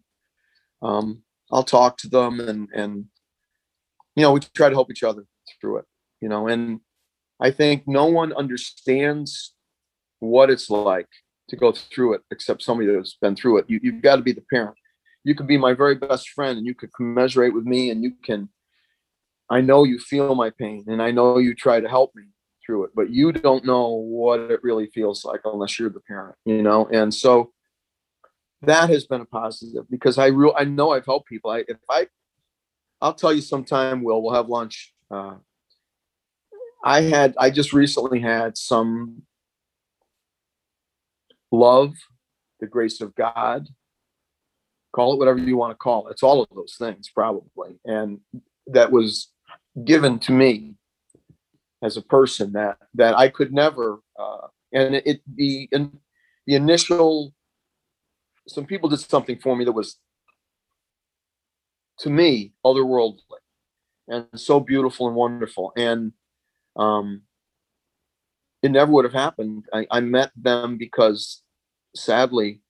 [0.82, 3.06] um, I'll talk to them, and and
[4.16, 5.26] you know, we try to help each other
[5.62, 5.86] through it,
[6.22, 6.82] you know, and
[7.40, 9.54] I think no one understands
[10.20, 11.08] what it's like
[11.50, 13.66] to go through it except somebody that's been through it.
[13.70, 14.76] You, you've got to be the parent.
[15.24, 18.12] You could be my very best friend and you could commiserate with me and you
[18.24, 18.50] can,
[19.50, 22.24] I know you feel my pain and I know you try to help me
[22.66, 26.36] through it, but you don't know what it really feels like unless you're the parent,
[26.46, 26.88] you know?
[26.92, 27.52] And so
[28.62, 31.52] that has been a positive because I real I know I've helped people.
[31.52, 32.08] I if I
[33.02, 34.94] I'll tell you sometime, Will, we'll have lunch.
[35.10, 35.36] Uh,
[36.84, 39.24] I had I just recently had some
[41.52, 41.94] love,
[42.60, 43.68] the grace of God,
[44.94, 46.12] call it whatever you want to call it.
[46.12, 47.80] It's all of those things, probably.
[47.86, 48.20] And
[48.68, 49.30] that was
[49.86, 50.76] given to me
[51.82, 55.98] as a person that that I could never uh, and it, it the in,
[56.46, 57.34] the initial
[58.50, 59.98] some people did something for me that was
[62.00, 63.20] to me otherworldly
[64.08, 66.14] and so beautiful and wonderful and
[66.76, 67.22] um
[68.62, 69.66] it never would have happened.
[69.74, 71.42] I, I met them because
[71.96, 72.62] sadly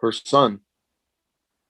[0.00, 0.60] her son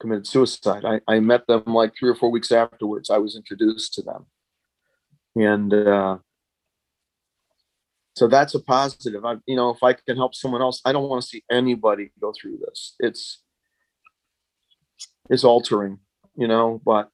[0.01, 0.85] committed suicide.
[0.85, 3.11] I, I met them like three or four weeks afterwards.
[3.11, 4.27] I was introduced to them.
[5.37, 6.19] And uh,
[8.15, 9.25] so that's a positive.
[9.25, 12.11] I, you know, if I can help someone else, I don't want to see anybody
[12.21, 12.95] go through this.
[13.01, 13.43] It's
[15.31, 15.99] it's altering,
[16.37, 17.11] you know, but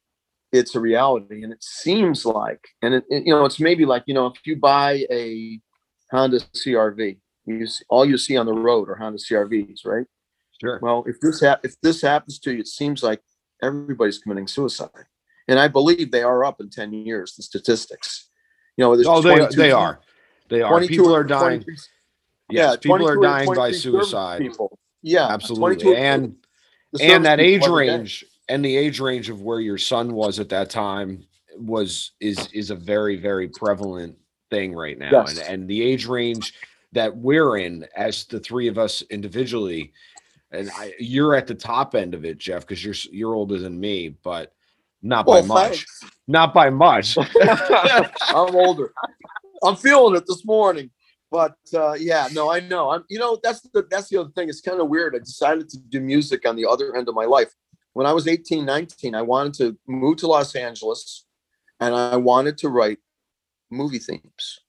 [0.52, 4.04] it's a reality, and it seems like, and it, it you know, it's maybe like
[4.06, 5.60] you know, if you buy a
[6.10, 7.18] Honda CRV.
[7.46, 10.06] You see, all you see on the road are Honda CRVs, right?
[10.60, 10.78] Sure.
[10.82, 13.20] Well, if this hap- if this happens to you, it seems like
[13.62, 14.90] everybody's committing suicide,
[15.48, 17.34] and I believe they are up in ten years.
[17.36, 18.28] The statistics,
[18.76, 20.00] you know, there's Oh, they 22 they are.
[20.50, 20.80] They are.
[20.80, 21.60] People are dying.
[21.62, 21.76] 23
[22.50, 24.40] Yes, people are dying by suicide.
[24.40, 24.76] People.
[25.02, 25.96] Yeah, Absolutely.
[25.96, 26.34] And
[27.00, 27.96] and that age people every day.
[27.96, 31.24] range and the age range of where your son was at that time
[31.56, 34.16] was is is a very very prevalent
[34.50, 35.38] thing right now Yes.
[35.38, 36.54] and and the age range
[36.92, 39.92] that we're in as the three of us individually
[40.50, 43.78] and I, you're at the top end of it jeff because you're you're older than
[43.78, 44.52] me but
[45.02, 46.00] not by Well, much thanks.
[46.26, 47.16] not by much
[48.28, 48.92] I'm older.
[49.62, 50.90] I'm feeling it this morning.
[51.30, 52.90] But uh, yeah, no, I know.
[52.90, 53.04] I'm.
[53.08, 54.48] You know, that's the that's the other thing.
[54.48, 55.14] It's kind of weird.
[55.14, 57.52] I decided to do music on the other end of my life.
[57.92, 61.26] When I was 18, 19, I wanted to move to Los Angeles,
[61.78, 62.98] and I wanted to write
[63.70, 64.60] movie themes.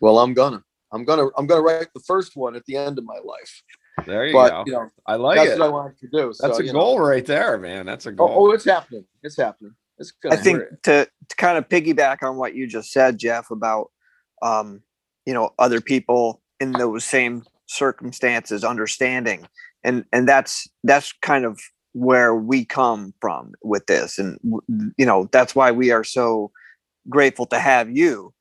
[0.00, 0.62] Well, I'm gonna.
[0.92, 1.26] I'm gonna.
[1.36, 3.62] I'm gonna write the first one at the end of my life.
[4.06, 6.26] there you but go you know, i like that's it what I wanted to do.
[6.40, 6.80] that's so, a you know.
[6.80, 9.04] goal right there man that's a goal Oh, oh, it's happening.
[9.22, 9.72] It's happening.
[9.98, 10.78] It's gonna I think happen.
[10.82, 13.92] to, to kind of piggyback on what you just said, Jeff, about
[14.42, 14.82] um,
[15.26, 19.46] you know other people in those same circumstances understanding,
[19.82, 21.60] and and that's that's kind of
[21.92, 24.38] where we come from with this, and
[24.96, 26.50] you know that's why we are so
[27.08, 28.32] grateful to have you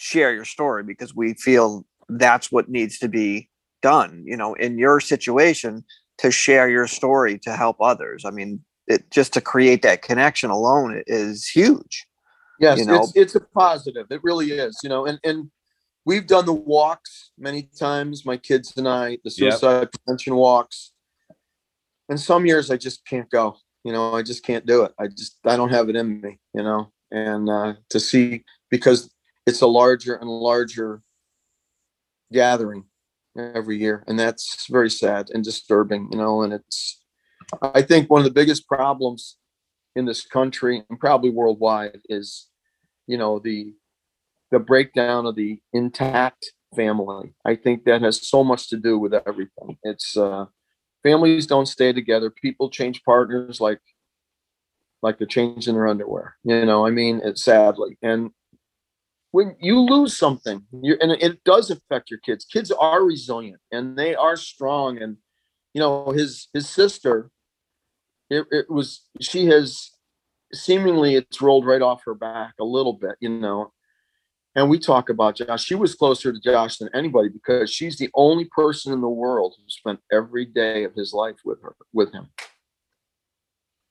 [0.00, 3.48] share your story because we feel that's what needs to be
[3.82, 4.22] done.
[4.26, 5.84] You know, in your situation,
[6.18, 8.24] to share your story to help others.
[8.24, 12.06] I mean, it just to create that connection alone is huge.
[12.58, 12.96] Yes, you know?
[12.96, 14.06] it's it's a positive.
[14.10, 14.80] It really is.
[14.82, 15.50] You know, and and
[16.04, 18.24] we've done the walks many times.
[18.24, 19.52] My kids and I, the Yep.
[19.52, 20.92] suicide prevention walks.
[22.08, 23.56] And some years I just can't go.
[23.84, 24.92] You know, I just can't do it.
[24.98, 26.38] I just I don't have it in me.
[26.54, 29.10] You know, and uh, to see because
[29.46, 31.02] it's a larger and larger
[32.32, 32.84] gathering
[33.36, 36.08] every year, and that's very sad and disturbing.
[36.10, 37.00] You know, and it's
[37.60, 39.36] I think one of the biggest problems
[39.96, 42.48] in this country and probably worldwide is
[43.06, 43.74] you know the
[44.52, 47.34] the breakdown of the intact family.
[47.44, 49.78] I think that has so much to do with everything.
[49.82, 50.46] It's uh
[51.02, 52.30] families don't stay together.
[52.30, 53.80] People change partners like
[55.02, 57.98] like they're changing their underwear you know i mean it's sadly.
[58.02, 58.30] And
[59.30, 62.44] when you lose something you and it does affect your kids.
[62.44, 65.18] Kids are resilient and they are strong and
[65.74, 67.30] you know his his sister
[68.30, 69.90] it, it was she has
[70.52, 73.72] seemingly it's rolled right off her back a little bit you know?
[74.54, 78.10] And we talk about josh she was closer to josh than anybody because she's the
[78.14, 82.12] only person in the world who spent every day of his life with her with
[82.12, 82.28] him.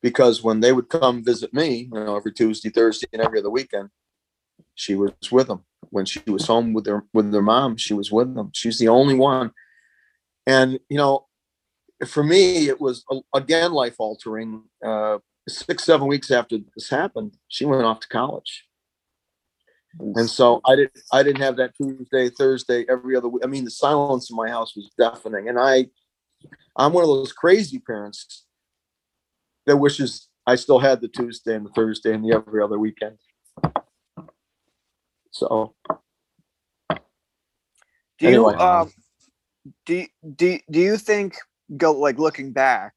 [0.01, 3.49] Because when they would come visit me you know every tuesday thursday and every other
[3.49, 3.89] weekend
[4.75, 5.63] she was with them.
[5.91, 8.51] When she was home with their with their mom she was with them.
[8.53, 9.51] She's the only one.
[10.47, 11.27] And you know
[12.07, 14.63] for me, it was uh, again life altering.
[14.85, 18.65] Uh, six, seven weeks after this happened, she went off to college.
[19.99, 23.43] And so I didn't I didn't have that Tuesday, Thursday, every other week.
[23.45, 25.47] I mean, the silence in my house was deafening.
[25.47, 25.85] And I
[26.75, 28.45] I'm one of those crazy parents
[29.65, 33.17] that wishes I still had the Tuesday and the Thursday and the every other weekend.
[35.31, 35.75] So
[38.19, 38.55] Do you Anyway.
[38.55, 38.91] um
[39.85, 41.35] do do do you think
[41.77, 42.93] go like looking back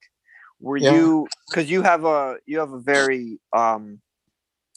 [0.61, 0.93] were Yeah.
[0.93, 4.01] you because you have a you have a very um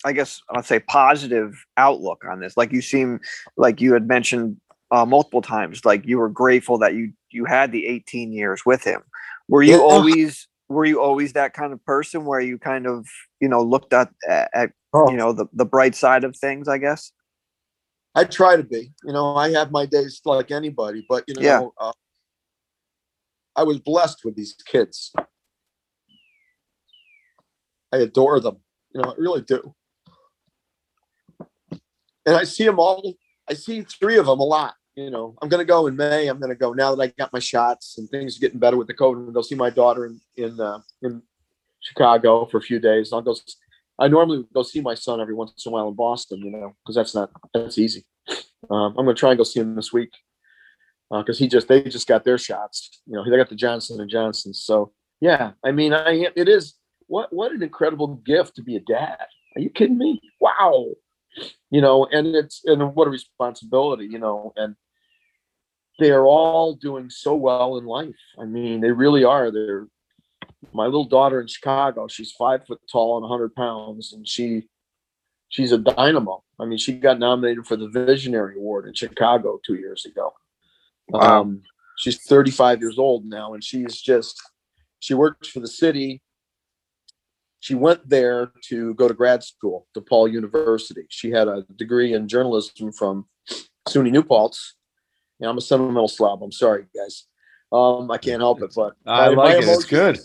[0.04, 2.58] I guess I'll say positive outlook on this.
[2.58, 3.20] Like you seem
[3.58, 4.58] like you had mentioned
[4.90, 8.84] uh, multiple times, like you were grateful that you you had the 18 years with
[8.84, 9.02] him.
[9.48, 9.80] Were you Yeah.
[9.80, 13.06] always were you always that kind of person where you kind of
[13.40, 15.10] you know looked at at Oh.
[15.10, 16.68] you know the the bright side of things?
[16.68, 17.12] I guess.
[18.16, 18.92] I try to be.
[19.06, 21.62] You know, I have my days like anybody, but you know, Yeah.
[21.80, 21.94] uh,
[23.56, 25.14] I was blessed with these kids.
[27.92, 28.58] I adore them.
[28.94, 29.74] You know, I really do.
[32.26, 33.16] And I see them all.
[33.50, 34.76] I see three of them a lot.
[34.96, 36.28] You know, I'm going to go in May.
[36.28, 38.78] I'm going to go now that I got my shots and things are getting better
[38.78, 39.26] with the COVID.
[39.26, 41.22] To go see my daughter in in uh, in
[41.80, 43.12] Chicago for a few days.
[43.14, 43.36] I'll go.
[43.98, 46.40] I normally go see my son every once in a while in Boston.
[46.40, 48.06] You know, because that's not that's easy.
[48.70, 50.12] Um, I'm going to try and go see him this week
[51.12, 53.02] Uh, because he just they just got their shots.
[53.06, 54.54] You know, they got the Johnson and Johnson.
[54.54, 56.76] So yeah, I mean, I it is
[57.08, 59.26] what what an incredible gift to be a dad.
[59.56, 60.22] Are you kidding me?
[60.40, 60.88] Wow.
[61.70, 64.06] You know, and it's and what a responsibility.
[64.06, 64.76] You know, and
[66.00, 68.16] they are all doing so well in life.
[68.40, 69.52] I mean, they really are.
[69.52, 69.88] They're
[70.74, 72.08] my little daughter in Chicago.
[72.08, 74.70] She's five foot tall and 100 pounds, and she
[75.50, 76.44] she's a dynamo.
[76.60, 80.34] I mean, she got nominated for the Visionary Award in Chicago two years ago.
[81.12, 81.42] Wow.
[81.42, 81.62] Um,
[81.98, 84.42] she's 35 years old now, and she's just
[85.00, 86.22] she works for the city.
[87.60, 91.06] She went there to go to grad school, DePaul University.
[91.10, 93.26] She had a degree in journalism from
[93.88, 94.76] SUNY New Paltz.
[95.40, 96.42] Yeah, I'm a sentimental slob.
[96.44, 97.26] I'm sorry, guys.
[97.72, 99.70] Um, I can't help it, but I my- my like it.
[99.70, 100.20] It's good.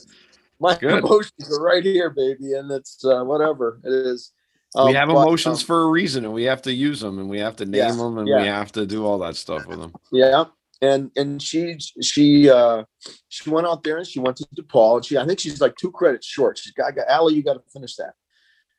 [0.59, 1.05] My Good.
[1.05, 4.33] emotions are right here, baby, and it's uh, whatever it is.
[4.75, 7.19] we Um, have but, emotions um, for a reason, and we have to use them,
[7.19, 8.41] and we have to name Yeah, them, and yeah.
[8.41, 9.93] we have to do all that stuff with them.
[10.13, 10.47] Yeah,
[10.83, 12.85] and and she she uh
[13.29, 15.77] she went out there and she went to DePaul and she I think she's like
[15.77, 16.59] two credits short.
[16.59, 18.15] She's got, got Allie, you got to finish that.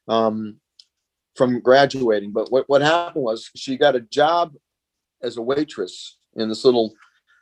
[0.08, 0.60] Um,
[1.36, 4.54] from graduating, but what what happened was she got a job
[5.22, 6.94] as a waitress in this little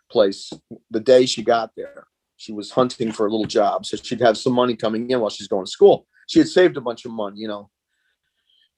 [0.10, 0.52] place
[0.92, 2.06] the day she got there.
[2.38, 5.30] She was hunting for a little job, so she'd have some money coming in while
[5.30, 6.06] she's going to school.
[6.28, 7.70] She had saved a bunch of money, you know,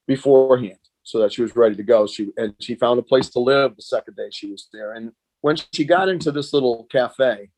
[0.05, 2.05] beforehand, so that she was ready to go.
[2.05, 4.93] She and she found a place to live the second day she was there.
[4.93, 5.11] And
[5.41, 7.49] when she got into this little cafe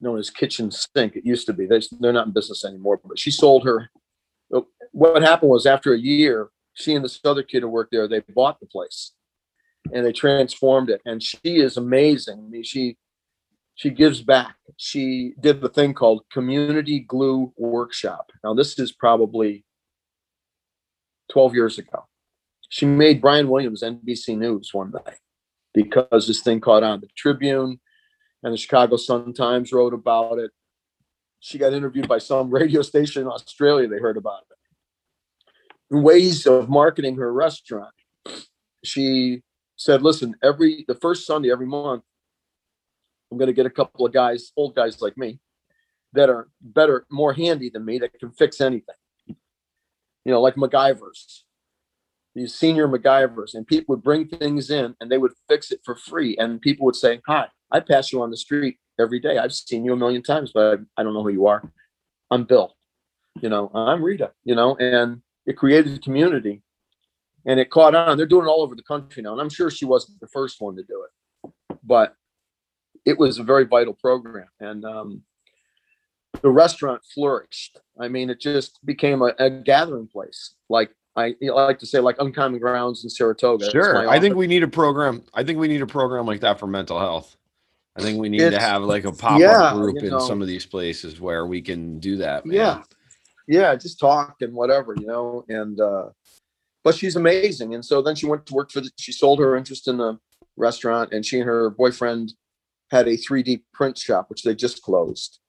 [0.00, 1.66] known as Kitchen Sink, it used to be.
[1.66, 3.90] They're, they're not in business anymore, but she sold her.
[4.52, 8.06] Oh, what happened was after a year, she and this other kid who worked there,
[8.06, 9.12] they bought the place
[9.92, 11.00] and they transformed it.
[11.04, 12.38] And she is amazing.
[12.38, 12.96] I mean, she
[13.74, 14.56] she gives back.
[14.76, 18.32] She did the thing called Community Glue Workshop.
[18.42, 19.64] Now, this is probably
[21.30, 22.06] 12 years ago.
[22.70, 25.14] She made Brian Williams NBC News one day
[25.82, 27.00] because this thing caught on.
[27.00, 27.78] The Tribune
[28.42, 30.50] and the Chicago Sun Times wrote about it.
[31.38, 33.86] She got interviewed by some radio station in Australia.
[33.86, 35.96] They heard about it.
[35.96, 37.94] Ways of marketing her restaurant.
[38.84, 39.42] She
[39.76, 42.02] said, "Listen, every the first Sunday every month,
[43.30, 45.38] I'm going to get a couple of guys, old guys like me,
[46.12, 48.94] that are better, more handy than me, that can fix anything.
[49.26, 51.42] You know, like MacGyvers,
[52.38, 55.96] these senior MacGyvers, and people would bring things in and they would fix it for
[55.96, 56.36] free.
[56.38, 59.38] And people would say, Hi, I pass you on the street every day.
[59.38, 61.70] I've seen you a million times, but I, don't know who you are.
[62.30, 62.74] I'm Bill.
[63.40, 66.62] You know, I'm Rita, you know, and it created a community
[67.46, 68.16] and it caught on.
[68.16, 69.32] They're doing it all over the country now.
[69.32, 71.52] And I'm sure she wasn't the first one to do it,
[71.84, 72.14] but
[73.06, 74.48] it was a very vital program.
[74.60, 75.22] And um,
[76.42, 77.78] the restaurant flourished.
[77.98, 80.54] I mean, it just became a, a gathering place.
[80.68, 83.70] Like I, you know, like to say, like Uncommon Grounds in Saratoga.
[83.70, 84.08] Sure.
[84.08, 85.24] I think we need a program.
[85.34, 87.36] I think we need a program like that for mental health.
[87.96, 90.20] I think we need to have like a pop up yeah, group you in know.
[90.20, 92.46] some of these places where we can do that.
[92.46, 92.56] Man.
[92.56, 92.82] Yeah.
[93.48, 95.44] yeah, just talk and whatever, you know.
[95.48, 96.10] And uh,
[96.84, 97.74] but she's amazing.
[97.74, 98.90] And so then she went to work for the.
[98.96, 100.20] She sold her interest in the
[100.56, 102.32] restaurant, and she and her boyfriend
[102.92, 105.40] had a 3D print shop, which they just closed.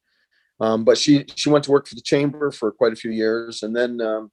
[0.60, 3.62] Um, but she she went to work for the chamber for quite a few years,
[3.62, 4.32] and then um,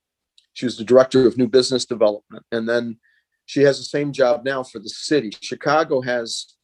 [0.56, 2.98] she was the director of new business development, and then
[3.44, 5.30] she has the same job now for the city.
[5.42, 6.56] Chicago has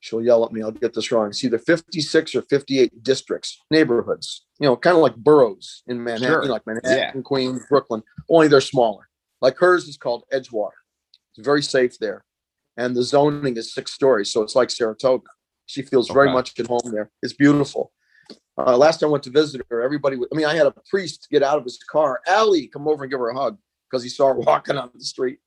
[0.00, 0.60] she'll yell at me.
[0.60, 1.28] I'll get this wrong.
[1.28, 6.42] It's either 56 or 58 districts, neighborhoods, you know, kind of like boroughs in Manhattan,
[6.42, 6.46] Sure.
[6.46, 7.22] like Manhattan, Yeah.
[7.22, 9.08] Queens, Brooklyn, only they're smaller.
[9.40, 10.80] Like hers is called Edgewater.
[11.36, 12.24] It's very safe there.
[12.76, 14.32] And the zoning is six stories.
[14.32, 15.30] So it's like Saratoga.
[15.66, 17.12] She feels very much at home there.
[17.22, 17.92] It's beautiful.
[18.58, 21.42] Uh, last time I went to visit her, everybody—I mean, I had a priest get
[21.42, 23.56] out of his car, Allie, come over and give her a hug
[23.90, 25.38] because he saw her walking on the street.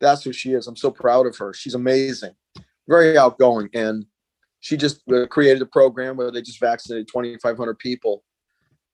[0.00, 0.66] That's who she is.
[0.66, 1.54] I'm so proud of her.
[1.54, 2.34] She's amazing,
[2.88, 3.70] very outgoing.
[3.72, 4.04] And
[4.60, 8.24] she just uh, created a program where they just vaccinated 2,500 people,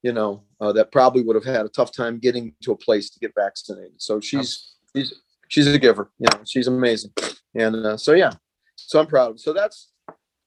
[0.03, 3.11] you know, uh, that probably would have had a tough time getting to a place
[3.11, 3.95] to get vaccinated.
[3.97, 5.15] So she's, she's,
[5.49, 7.13] she's a giver, you know, she's amazing.
[7.55, 8.33] And uh, so, yeah,
[8.77, 9.41] so I'm proud.
[9.41, 9.91] So that's,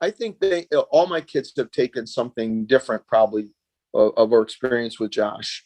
[0.02, 3.50] I think they, uh, all my kids have taken something different probably
[3.94, 5.66] of, of our experience with Josh.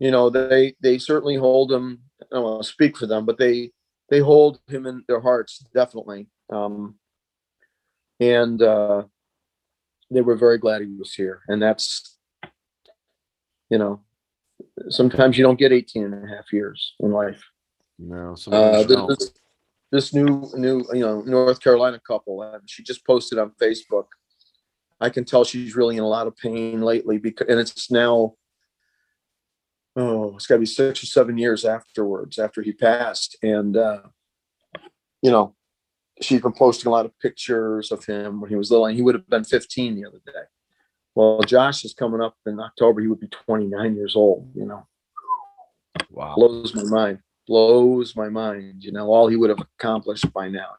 [0.00, 3.38] You know, they, they certainly hold him, I don't want to speak for them, but
[3.38, 3.70] they,
[4.08, 6.26] they hold him in their hearts, definitely.
[6.52, 6.96] Um,
[8.18, 9.04] and, uh,
[10.10, 11.42] they were very glad he was here.
[11.46, 12.18] And that's,
[13.70, 14.00] you know,
[14.88, 17.40] sometimes you don't get 18 and a half years in life.
[17.98, 19.32] No, Uh, this.
[19.90, 24.06] This, new, new, you know, North Carolina couple, and she just posted on Facebook.
[25.00, 28.34] I can tell she's really in a lot of pain lately because, and it's now,
[29.96, 33.36] oh, it's gotta be six or seven years afterwards, after he passed.
[33.42, 34.02] And, uh,
[35.22, 35.54] you know,
[36.20, 39.02] she's been posting a lot of pictures of him when he was little and he
[39.02, 40.42] would have been 15 the other day.
[41.14, 43.00] Well, Josh is coming up in October.
[43.00, 44.86] He would be 29 years old, you know
[46.10, 46.34] Wow.
[46.36, 47.18] blows my mind
[47.50, 50.70] blows my mind you know all he would have accomplished by now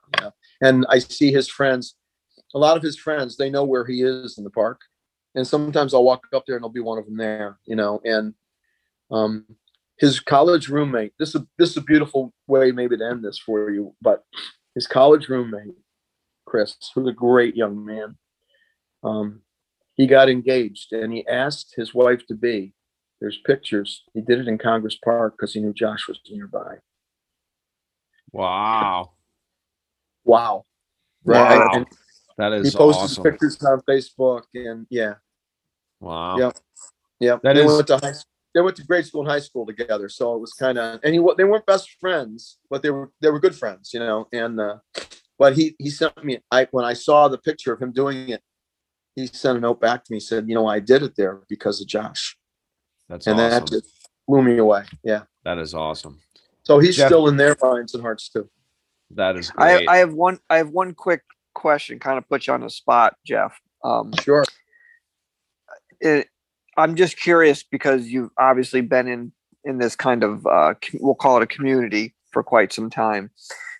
[0.61, 1.95] and i see his friends
[2.55, 4.79] a lot of his friends they know where he is in the park.
[5.35, 7.99] And sometimes i'll walk up there and there'll be one of them there you know
[8.05, 8.33] and
[9.11, 9.45] um
[9.97, 13.69] his college roommate this is this is a beautiful way maybe to end this for
[13.69, 14.23] you but
[14.73, 15.75] his college roommate
[16.45, 18.15] chris who's a great young man
[19.03, 19.41] um
[19.95, 22.73] he got engaged and he asked his wife to be
[23.21, 24.03] there's pictures.
[24.13, 26.77] He did it in Congress Park because he knew Josh was nearby.
[28.31, 29.11] Wow.
[30.25, 30.65] Wow.
[31.23, 31.69] Wow.
[31.73, 31.85] And
[32.37, 33.23] That he is posted awesome.
[33.23, 35.15] pictures on Facebook and yeah,
[35.99, 36.37] Wow.
[36.37, 36.57] Yep.
[37.19, 37.41] Yep.
[37.43, 38.31] That they is- went to high, school.
[38.55, 40.09] they went to grade school and high school together.
[40.09, 43.29] So it was kind of and he they weren't best friends, but they were they
[43.29, 44.27] were good friends, you know.
[44.33, 44.77] And uh
[45.37, 48.41] but he he sent me I when I saw the picture of him doing it,
[49.15, 51.81] he sent a note back to me, said, you know, I did it there because
[51.81, 52.37] of Josh.
[53.11, 53.65] That's and awesome.
[53.65, 54.83] that just blew me away.
[55.03, 55.23] Yeah.
[55.43, 56.19] that is awesome.
[56.63, 58.49] So he's Jeff- still in their minds and hearts too.
[59.11, 59.89] That is I, great.
[59.89, 60.39] I have one.
[60.49, 61.21] I have one quick
[61.53, 61.99] question.
[61.99, 63.59] Kind of put you on the spot, Jeff.
[63.83, 64.45] Um, Sure.
[65.99, 66.27] it,
[66.77, 69.31] I'm just curious because you've obviously been in
[69.65, 73.29] in this kind of uh, we'll call it a community for quite some time.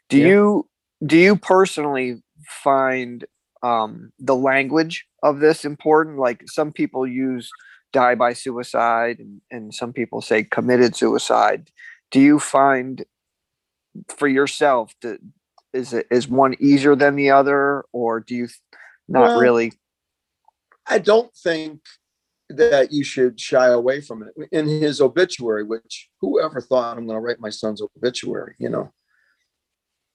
[0.10, 0.28] Do Yeah.
[0.28, 0.70] you
[1.06, 3.24] do you personally find
[3.64, 6.18] um, the language of this important?
[6.18, 7.50] Like some people use
[7.92, 11.70] die by suicide, and, and some people say committed suicide.
[12.12, 13.06] Do you find
[14.10, 15.20] for yourself that
[15.74, 18.48] is it is one easier than the other, or do you
[19.08, 19.74] not Well, really?
[20.88, 21.82] I don't think
[22.50, 24.50] that you should shy away from it.
[24.52, 28.92] In his obituary, which whoever thought I'm going to write my son's obituary, you know,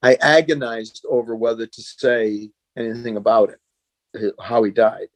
[0.03, 5.09] I agonized over whether to say anything about it, how he died.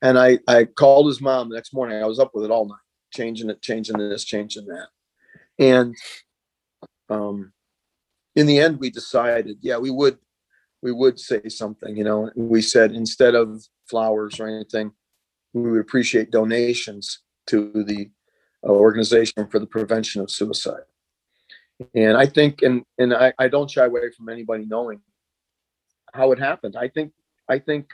[0.00, 2.00] And I, I called his mom the next morning.
[2.00, 2.76] I was up with it all night,
[3.12, 4.88] changing it, changing this, changing that.
[5.58, 5.96] And
[7.08, 7.52] um,
[8.36, 10.18] in the end, we decided, yeah, we would,
[10.82, 14.92] we would say something, you know, we said instead of flowers or anything,
[15.52, 18.10] we would appreciate donations to the
[18.64, 20.82] uh, organization for the prevention of suicide.
[21.94, 25.00] And I think, and, and I, I don't shy away from anybody knowing
[26.12, 26.76] how it happened.
[26.76, 27.12] I think,
[27.48, 27.88] I think,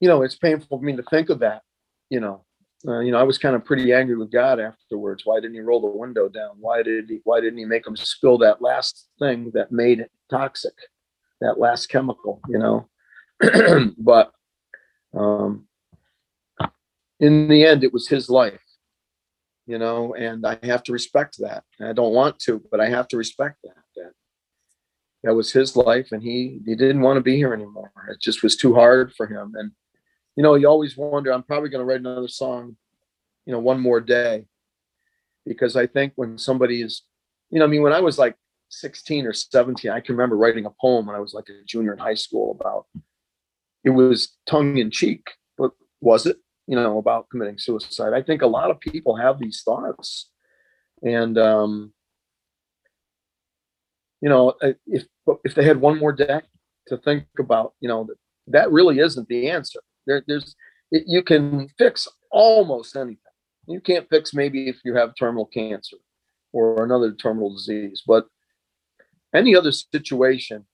[0.00, 1.62] you know, it's painful for me to think of that,
[2.10, 2.44] you know,
[2.86, 5.22] uh, you know, I was kind of pretty angry with God afterwards.
[5.24, 6.56] Why didn't he roll the window down?
[6.60, 10.10] Why did he, why didn't he make him spill that last thing that made it
[10.30, 10.74] toxic?
[11.40, 12.88] That last chemical, you know?
[13.98, 14.32] but,
[15.14, 15.66] um,
[17.18, 18.60] in the end, it was his life,
[19.66, 21.64] you know, and I have to respect that.
[21.80, 23.74] I don't want to, but I have to respect that.
[23.96, 24.12] That
[25.24, 27.90] that was his life, and he he didn't want to be here anymore.
[28.10, 29.54] It just was too hard for him.
[29.56, 29.72] And
[30.36, 31.32] you know, you always wonder.
[31.32, 32.76] I'm probably going to write another song,
[33.44, 34.46] you know, one more day,
[35.44, 37.02] because I think when somebody is,
[37.50, 38.36] you know, I mean, when I was like
[38.68, 41.92] 16 or 17, I can remember writing a poem when I was like a junior
[41.92, 42.86] in high school about.
[43.84, 45.70] It was tongue in cheek, but
[46.00, 46.38] was it?
[46.66, 48.12] you know, about committing suicide.
[48.12, 50.30] I think a lot of people have these thoughts.
[51.02, 51.92] And, um,
[54.20, 54.54] you know,
[54.86, 55.04] if,
[55.44, 56.42] if they had one more day,
[56.88, 58.16] to think about, you know, that,
[58.46, 59.80] that really isn't the answer.
[60.06, 60.54] There, there's,
[60.90, 63.18] it, you can fix almost anything.
[63.66, 65.96] You can't fix maybe if you have terminal cancer
[66.52, 68.26] or another terminal disease, but
[69.34, 70.64] any other situation,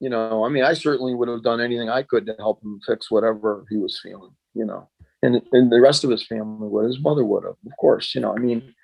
[0.00, 2.80] you know, I mean, I certainly would have done anything I could to help him
[2.86, 4.88] fix whatever he was feeling, you know,
[5.22, 8.20] and, and the rest of his family would, his mother would have, of course, you
[8.20, 8.74] know, I mean,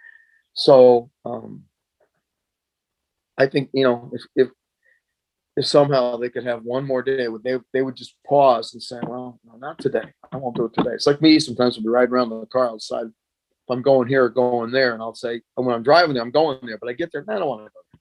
[0.52, 1.64] so, um,
[3.36, 4.48] I think, you know, if, if,
[5.56, 8.82] if somehow they could have one more day, would they, they would just pause and
[8.82, 10.12] say, well, no, not today.
[10.32, 10.94] I won't do it today.
[10.94, 13.06] It's like me, sometimes we'll be riding around in the car outside.
[13.06, 16.22] If I'm going here or going there, and I'll say, and when I'm driving there,
[16.22, 18.00] I'm going there, but I get there, I don't want to go.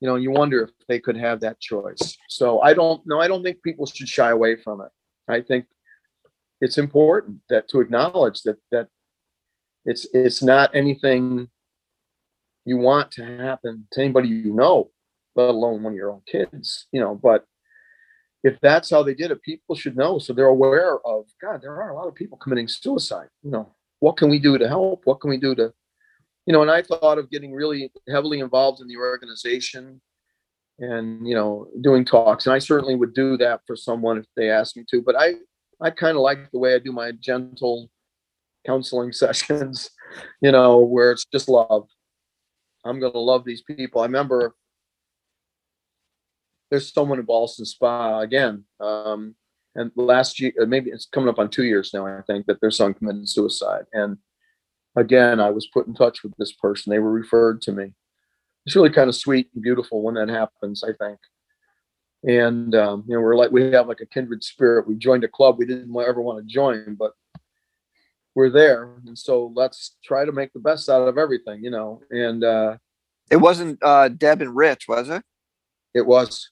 [0.00, 2.16] You know, you wonder if they could have that choice.
[2.28, 3.20] So I don't know.
[3.20, 4.88] I don't think people should shy away from it.
[5.28, 5.66] I think
[6.60, 8.88] it's important that to acknowledge that that
[9.84, 11.48] it's it's not anything
[12.64, 14.90] you want to happen to anybody you know,
[15.36, 17.44] let alone one of your own kids, you know, but
[18.44, 20.18] if that's how they did it, people should know.
[20.18, 23.28] So they're aware of God, there are a lot of people committing suicide.
[23.42, 25.02] You know, what can we do to help?
[25.04, 25.72] What can we do to,
[26.46, 30.00] you know, and I thought of getting really heavily involved in the organization
[30.78, 32.46] and, you know, doing talks.
[32.46, 35.34] And I certainly would do that for someone if they asked me to, but I,
[35.80, 37.90] I kind of like the way I do my gentle
[38.66, 39.90] counseling sessions,
[40.42, 41.86] you know, where it's just love.
[42.84, 44.02] I'm going to love these people.
[44.02, 44.54] I remember
[46.70, 48.64] there's someone in Ballston Spa again.
[48.80, 49.34] Um,
[49.74, 52.60] and last year, uh, maybe it's coming up on two years now, I think, that
[52.60, 53.84] their son committed suicide.
[53.92, 54.18] And
[54.96, 56.90] again, I was put in touch with this person.
[56.90, 57.92] They were referred to me.
[58.66, 61.18] It's really kind of sweet and beautiful when that happens, I think.
[62.26, 64.88] And, um, you know, we're like, we have like a kindred spirit.
[64.88, 67.12] We joined a club we didn't ever want to join, but
[68.34, 68.94] we're there.
[69.06, 72.00] And so let's try to make the best out of everything, you know.
[72.10, 72.78] And uh,
[73.30, 75.22] It wasn't uh, Deb and Rich, was it?
[75.94, 76.50] it was,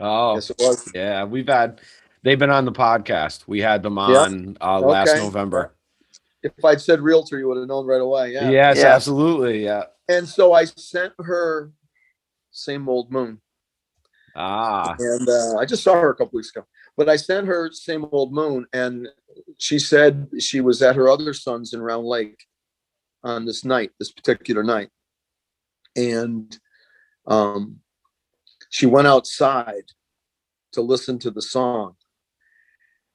[0.00, 0.90] Oh, yes, it was.
[0.94, 1.24] yeah.
[1.24, 1.80] We've had,
[2.22, 3.44] they've been on the podcast.
[3.46, 4.02] We had them Yeah.
[4.02, 5.20] on uh, last Okay.
[5.20, 5.74] November.
[6.42, 8.32] If I'd said realtor, you would have known right away.
[8.32, 8.48] Yeah.
[8.50, 8.94] Yes, Yeah.
[8.94, 9.64] absolutely.
[9.64, 9.84] Yeah.
[10.08, 11.72] And so I sent her
[12.50, 13.40] same old moon.
[14.36, 16.64] Ah, and uh, I just saw her a couple weeks ago.
[16.96, 19.08] But I sent her same old moon, and
[19.58, 22.44] she said she was at her other son's in Round Lake
[23.24, 24.90] on this night, this particular night,
[25.96, 26.56] and
[27.26, 27.80] um,
[28.70, 29.84] she went outside
[30.72, 31.94] to listen to the song,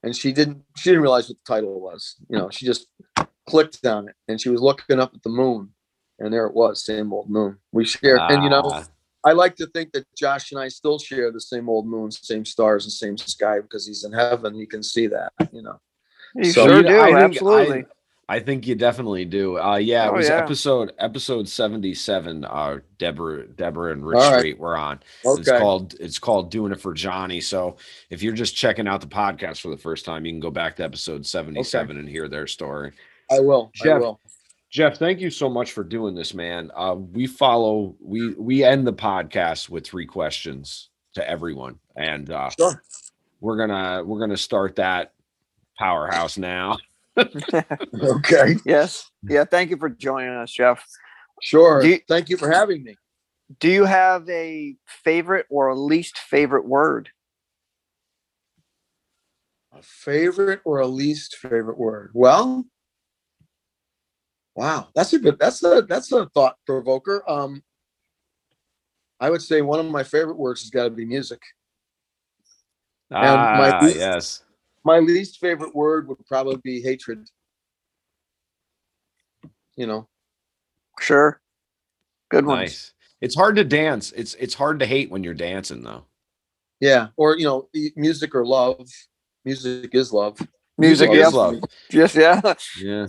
[0.04, 2.16] and she didn't she didn't realize what the title was.
[2.30, 2.88] You know, she just
[3.48, 5.70] clicked on it, and she was looking up at the moon,
[6.20, 7.58] and there it was, same old moon.
[7.72, 8.62] We shared, and you know.
[8.66, 8.86] Ah.
[9.26, 12.44] I like to think that Josh and I still share the same old moon, same
[12.44, 14.54] stars, and same sky because he's in heaven.
[14.54, 15.80] He can see that, you know.
[16.36, 17.00] You So sure You- do.
[17.00, 17.86] I think- absolutely.
[18.30, 19.60] I, I think you definitely do.
[19.60, 20.38] Uh, yeah, it Oh, was yeah.
[20.38, 22.46] episode episode seventy seven.
[22.46, 24.40] Uh, Deborah, Deborah, and Rich right.
[24.40, 25.00] Street were on.
[25.26, 27.42] It's called it's called doing it for Johnny.
[27.42, 27.78] So
[28.10, 30.76] if you're just checking out the podcast for the first time, you can go back
[30.78, 32.92] to episode seventy seven and hear their story.
[33.32, 33.72] I will.
[33.82, 34.20] I Jeff, will.
[34.70, 36.72] Jeff, thank you so much for doing this, man.
[36.76, 42.50] Uh, we follow we we end the podcast with three questions to everyone, and uh,
[42.58, 42.82] Sure.
[43.40, 45.14] we're gonna we're gonna start that
[45.78, 46.78] powerhouse now.
[47.94, 48.56] Okay.
[48.66, 49.10] yes.
[49.24, 49.46] Yeah.
[49.46, 50.84] Thank you for joining us, Jeff.
[51.42, 51.84] Sure.
[51.84, 52.96] You- Thank you for having me.
[53.60, 57.10] Do you have a favorite or a least favorite word?
[59.74, 62.12] A favorite or a least favorite word?
[62.14, 62.66] Well,
[64.56, 65.38] wow, that's a good.
[65.40, 67.24] That's a that's a thought provoker.
[67.30, 67.64] Um,
[69.20, 71.42] I would say one of my favorite words has got to be music.
[73.12, 73.20] and
[73.60, 74.44] my Ah, least- yes.
[74.86, 77.28] My least favorite word would probably be hatred.
[79.76, 80.08] You know,
[81.00, 81.42] Sure.
[82.30, 82.60] Good ones.
[82.62, 82.94] Nice.
[83.22, 84.12] It's hard to dance.
[84.12, 86.06] It's it's hard to hate when you're dancing though.
[86.80, 88.88] yeah, or you know, music or love.
[89.46, 90.40] Music is love.
[90.78, 91.28] Music, is yeah.
[91.28, 91.56] love.
[91.92, 92.42] Yes, yeah.
[92.82, 93.08] Yeah.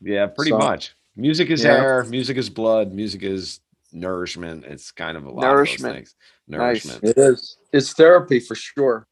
[0.00, 0.94] Yeah, pretty So- much.
[1.16, 1.76] Music is Yeah.
[1.76, 3.60] air, music is blood, music is
[3.92, 4.64] nourishment.
[4.64, 5.96] It's kind of a lot Nourishment.
[5.96, 6.14] of those things.
[6.48, 7.02] Nourishment.
[7.02, 7.16] Nice.
[7.16, 7.32] Nourishment.
[7.32, 7.56] It is.
[7.72, 9.06] It's therapy for sure.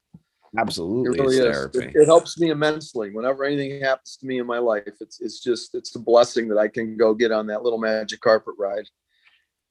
[0.55, 1.69] It Absolutely really is.
[1.75, 3.11] It, it helps me immensely.
[3.11, 6.59] Whenever anything happens to me in my life, it's it's just it's a blessing that
[6.59, 8.89] I can go get on that little magic carpet ride.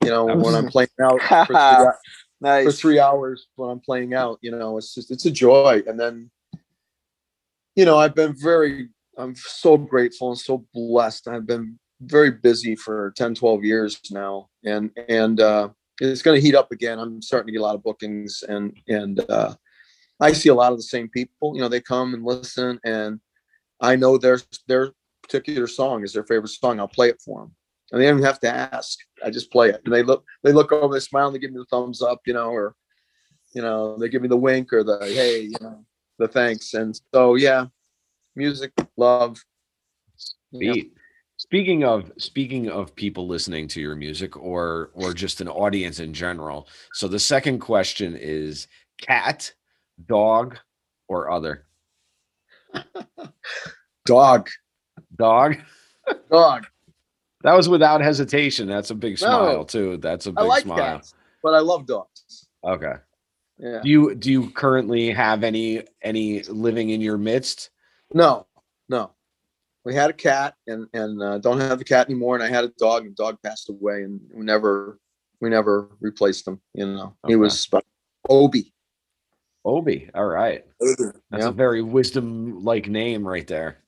[0.02, 1.92] You know, when I'm playing out for three, hou-
[2.64, 5.82] for three hours when I'm playing out, you know, it's just it's a joy.
[5.86, 6.30] And then,
[7.76, 11.28] you know, I've been very I'm so grateful and so blessed.
[11.28, 14.48] I've been very busy for 10, 12 years now.
[14.64, 15.70] And and uh
[16.00, 16.98] it's gonna heat up again.
[16.98, 19.54] I'm starting to get a lot of bookings and and uh
[20.20, 21.54] I see a lot of the same people.
[21.54, 23.20] You know, they come and listen, and
[23.80, 24.92] I know their their
[25.22, 26.78] particular song is their favorite song.
[26.78, 27.54] I'll play it for them,
[27.92, 28.98] and they don't even have to ask.
[29.24, 31.52] I just play it, and they look they look over, they smile, and they give
[31.52, 32.74] me the thumbs up, you know, or
[33.54, 35.84] you know, they give me the wink or the hey, you know,
[36.18, 36.74] the thanks.
[36.74, 37.66] And so yeah,
[38.36, 39.42] music, love.
[41.36, 46.14] Speaking of speaking of people listening to your music or or just an audience in
[46.14, 46.68] general.
[46.92, 48.68] So the second question is
[49.00, 49.52] cat,
[50.06, 50.58] dog,
[51.08, 51.66] or other?
[54.06, 54.50] Dog.
[55.16, 55.56] Dog.
[56.30, 56.66] Dog.
[57.42, 58.68] That was without hesitation.
[58.68, 59.16] That's a big No.
[59.16, 59.96] smile too.
[59.98, 60.76] That's a big I like smile.
[60.78, 62.48] cats, but I love dogs.
[62.64, 62.94] Okay.
[63.58, 63.80] Yeah.
[63.82, 67.70] Do you do you currently have any any living in your midst?
[68.12, 68.46] No,
[68.88, 69.12] no.
[69.84, 72.34] We had a cat and and uh, don't have the cat anymore.
[72.34, 74.98] And I had a dog, and the dog passed away, and we never
[75.40, 76.60] we never replaced him.
[76.74, 77.68] You know, he was
[78.28, 78.73] Obi.
[79.64, 80.10] Obi.
[80.14, 80.64] All right.
[80.80, 81.48] That's Yeah.
[81.48, 83.78] a very wisdom like name right there.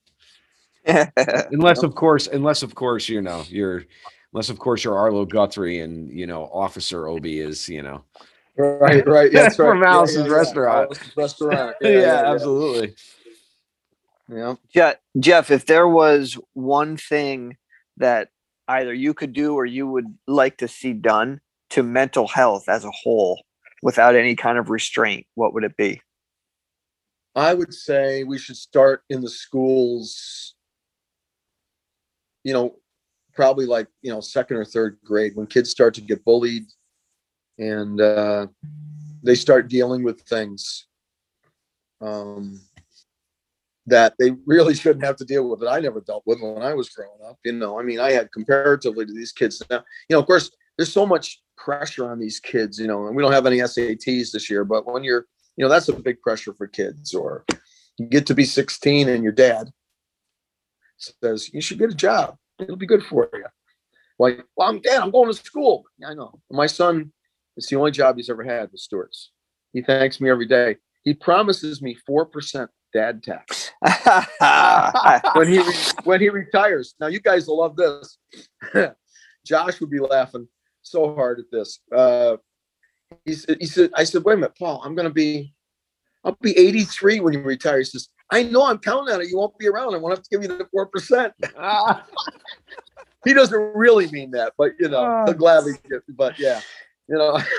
[0.87, 3.83] Unless of course, unless of course, you know, you're
[4.33, 8.05] unless of course you're Arlo Guthrie and you know, Officer Obie is, you know.
[8.57, 9.33] Right, right.
[9.33, 9.68] Yeah, that's right.
[9.68, 10.33] From Alice's yeah, yeah.
[10.33, 11.12] restaurant.
[11.16, 11.77] Restaurant.
[11.83, 12.95] Yeah, absolutely.
[14.33, 14.55] Yeah.
[14.72, 17.57] Jeff, Jeff, if there was one thing
[17.97, 18.29] that
[18.68, 22.85] either you could do or you would like to see done to mental health as
[22.85, 23.43] a whole
[23.87, 26.03] without any kind of restraint, what would it be?
[27.37, 30.57] I would say we should start in the schools,
[32.43, 32.74] you know,
[33.32, 36.64] probably like, you know, second or third grade when kids start to get bullied
[37.59, 38.49] and uh,
[39.22, 40.89] they start dealing with things
[42.01, 42.61] um,
[43.87, 46.74] that they really shouldn't have to deal with that I never dealt with when I
[46.74, 47.39] was growing up.
[47.45, 50.51] You know, I mean, I had comparatively to these kids now, you know, of course,
[50.77, 54.31] there's so much pressure on these kids, you know, and we don't have any SATs
[54.31, 57.45] this year, but when you're you know that's a big pressure for kids or
[57.99, 59.70] you get to be 16 and your dad
[60.99, 62.37] says you should get a job.
[62.59, 63.45] It'll be good for you
[64.18, 65.85] like well i'm dad i'm going to school.
[65.99, 66.41] Yeah, i know.
[66.51, 67.12] My son
[67.57, 69.31] it's the only job he's ever had with stewart's
[69.72, 70.77] he thanks me every day.
[71.05, 73.72] He promises me 4% dad tax
[75.35, 75.74] when he re-
[76.05, 76.95] when he retires.
[76.99, 78.18] Now you guys will love this.
[79.47, 80.49] Josh would be laughing
[80.87, 82.37] so hard at this uh
[83.24, 85.55] he said, he said, I said, wait a minute, Paul, I'm going to be,
[86.24, 87.78] I'll be 83 when you retire.
[87.78, 89.28] He says, I know I'm counting on it.
[89.28, 89.95] You won't be around.
[89.95, 91.32] I won't have to give you the 4%.
[91.59, 92.05] Ah,
[93.24, 96.61] He doesn't really mean that, but you know, he'll gladly get, but yeah,
[97.09, 97.41] you know,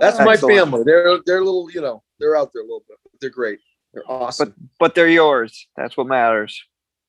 [0.00, 0.40] that's my Excellent.
[0.40, 0.82] family.
[0.84, 3.60] They're, they're a little, you know, they're out there a little bit, but they're great.
[3.94, 4.48] They're awesome.
[4.48, 5.68] But, but they're yours.
[5.76, 6.60] That's what matters.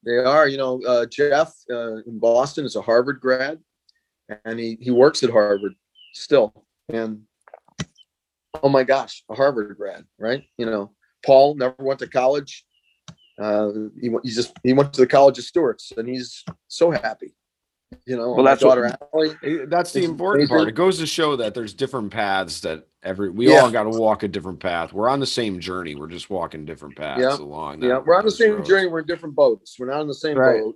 [0.04, 3.60] They are, you know, uh, Jeff uh, in Boston is a Harvard grad,
[4.46, 5.74] and he he works at Harvard
[6.14, 6.66] still.
[6.88, 7.24] And
[8.64, 10.44] oh my gosh, a Harvard grad, right?
[10.58, 10.92] You know,
[11.26, 12.66] Paul never went to college.
[13.40, 17.34] Uh, he he just he went to the College of Stewarts, and he's so happy.
[18.06, 19.32] You know, Well, my that's what- daughter Allie.
[19.44, 20.68] Eh, That's the It's important part.
[20.68, 23.62] It goes to show that there's different paths that every we Yeah.
[23.62, 24.94] all got to walk a different path.
[24.94, 25.96] We're on the same journey.
[25.96, 27.36] We're just walking different paths Yeah.
[27.44, 27.80] along.
[27.80, 28.68] that- Yeah, we're on the same roads.
[28.70, 28.88] journey.
[28.88, 29.78] We're in different boats.
[29.80, 30.62] We're not on the same Right.
[30.62, 30.76] boat.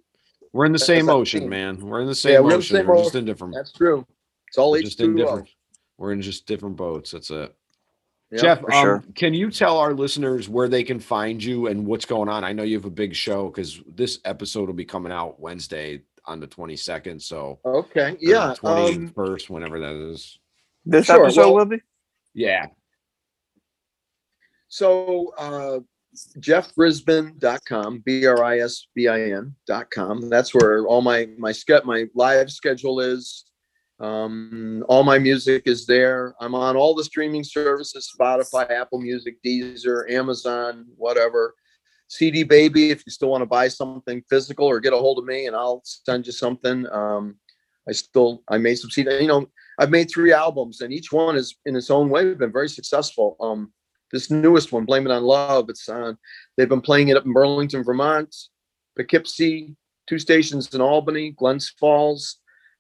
[0.54, 1.78] We're in the That's same what ocean, man.
[1.80, 2.78] We're in the Yeah, same we're in the ocean.
[2.78, 3.20] same We're just ocean.
[3.20, 3.54] in different.
[3.56, 4.06] That's true.
[4.48, 5.50] It's all We're H just in different.
[5.98, 7.12] We're in just different boats.
[7.12, 7.54] That's it.
[8.32, 9.04] Yeah, Jeff, um, sure.
[9.16, 12.44] can you tell our listeners where they can find you and what's going on?
[12.44, 16.02] I know you have a big show because this episode will be coming out Wednesday
[16.26, 17.22] on the 22nd.
[17.22, 18.16] So Okay.
[18.20, 18.54] Yeah.
[18.58, 20.40] 21st, Um, whenever that is.
[20.86, 21.82] This Sure, episode well- will be.
[22.34, 22.68] Yeah.
[24.68, 25.80] So uh,
[26.40, 30.30] jeffbrisbin.com, B-R-I-S-B-I-N.com.
[30.30, 33.46] That's where all my my ske- my live schedule is.
[34.00, 36.34] Um, all my music is there.
[36.42, 41.54] I'm on all the streaming services: Spotify, Apple Music, Deezer, Amazon, whatever.
[42.14, 45.26] CD Baby, if you still want to buy something physical or get a hold of
[45.26, 46.88] me, and I'll send you something.
[46.92, 47.36] Um,
[47.90, 49.22] I still I made some CD.
[49.22, 49.48] You know,
[49.80, 53.36] I've made three albums, and each one is in its own way been very successful.
[53.40, 53.74] Um,
[54.12, 56.18] this newest one, Blame It on Love, it's on.
[56.56, 58.34] They've been playing it up in Burlington, Vermont,
[58.96, 59.76] Poughkeepsie,
[60.08, 62.38] two stations in Albany, Glens Falls.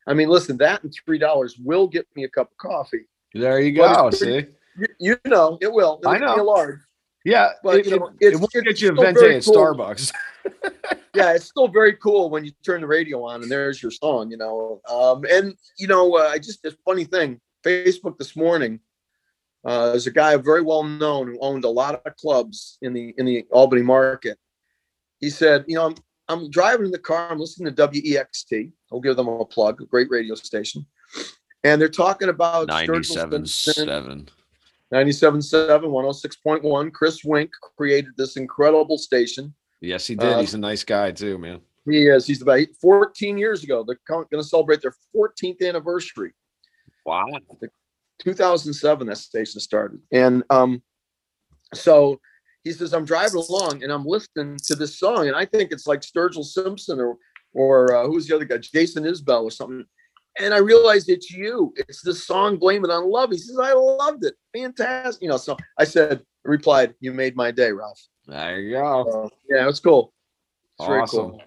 [0.08, 3.06] I mean, listen, that and three dollars will get me a cup of coffee.
[3.34, 4.10] There you go.
[4.10, 4.48] pretty- See?
[4.78, 6.00] You, you know, it will.
[6.02, 6.42] It'll I know.
[6.42, 6.80] a large.
[7.24, 7.50] Yeah.
[7.64, 9.36] But, it, you know, it- it's- it won't it's get you a still venti very
[9.38, 9.44] at.
[9.44, 10.12] Starbucks.
[11.16, 14.30] yeah, it's still very cool when you turn the radio on and there's your song,
[14.32, 14.82] you know.
[14.90, 17.40] Um, and you know, uh, I just this funny thing.
[17.66, 18.80] Facebook this morning.
[19.66, 23.14] Uh, there's a guy very well known who owned a lot of clubs in the
[23.18, 24.38] in the Albany market.
[25.20, 25.96] He said, you know, I'm
[26.28, 27.30] I'm driving in the car.
[27.32, 28.72] I'm listening to WEXT.
[28.92, 30.86] I'll give them a plug, a great radio station.
[31.64, 34.30] And they're talking about Sturgill 97 Simpson- 7.
[34.94, 36.94] 97.7, 106.1.
[36.94, 39.54] Chris Wienk created this incredible station.
[39.82, 40.34] Yes, he did.
[40.34, 41.62] Uh, He's a nice guy too, man.
[41.90, 42.28] He is.
[42.28, 43.84] He's about 14 years ago.
[43.84, 46.34] They're going to celebrate their 14th anniversary.
[47.06, 47.26] Wow.
[48.20, 50.82] 2007 that station started and um
[51.74, 52.20] so
[52.64, 55.88] he says i'm driving along and i'm listening to this song and i think it's
[55.88, 57.18] like sturgill simpson or
[57.54, 59.84] or uh, who's the other guy jason isbell or something
[60.40, 63.74] and i realized it's you it's the song blame it on love he says i
[63.74, 68.60] loved it fantastic you know so i said replied you made my day ralph There
[68.60, 69.30] you go.
[69.50, 70.14] yeah it's cool
[70.78, 71.32] it's very Awesome.
[71.32, 71.42] cool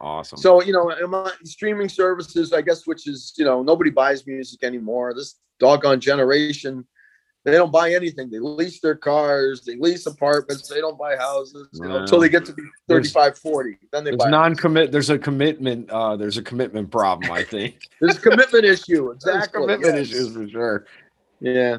[0.00, 0.38] Awesome.
[0.38, 5.14] so you know, streaming services, I guess, which is you know, nobody buys music anymore.
[5.14, 6.86] This doggone generation,
[7.44, 8.30] they don't buy anything.
[8.30, 12.28] They lease their cars, they lease apartments, they don't buy houses you know, until they
[12.28, 13.78] get to be There's- 35, 40.
[13.92, 14.30] Then they there's buy.
[14.30, 14.90] non-commit.
[14.92, 15.90] There's a commitment.
[15.90, 17.30] Uh, there's a commitment problem.
[17.30, 17.88] I think.
[18.00, 19.14] There's a commitment issue.
[19.22, 19.60] There's Exactly.
[19.60, 20.08] commitment yes.
[20.08, 20.86] issues for sure.
[21.40, 21.78] Yeah.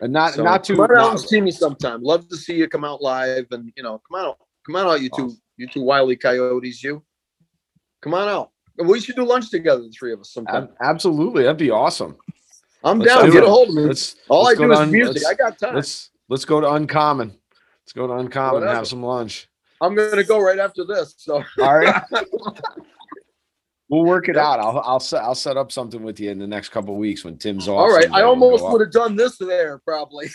[0.00, 0.76] And not So, not too.
[0.76, 2.02] come out and see me sometime.
[2.02, 4.86] Love to see you come out live and you know, come on out, come on
[4.86, 7.02] out, you two, you two wily coyotes, you.
[8.00, 8.50] Come on out.
[8.82, 10.62] We should do lunch together, the three of us sometime.
[10.64, 12.16] Ab- absolutely, that'd be awesome.
[12.84, 13.26] I'm let's down.
[13.26, 13.46] do Get it.
[13.46, 13.82] a hold of me.
[13.82, 15.22] Let's All let's I do is Un- music.
[15.28, 15.74] I got time.
[15.74, 17.28] Let's let's go to Uncommon.
[17.82, 19.48] Let's go to Uncommon and have some lunch.
[19.80, 21.14] I'm gonna go right after this.
[21.18, 22.02] So All right.
[23.88, 24.60] we'll work it out.
[24.60, 27.24] I'll I'll set I'll set up something with you in the next couple of weeks
[27.24, 27.78] when Tim's off.
[27.78, 28.10] all right.
[28.12, 30.28] I almost would have done this there probably.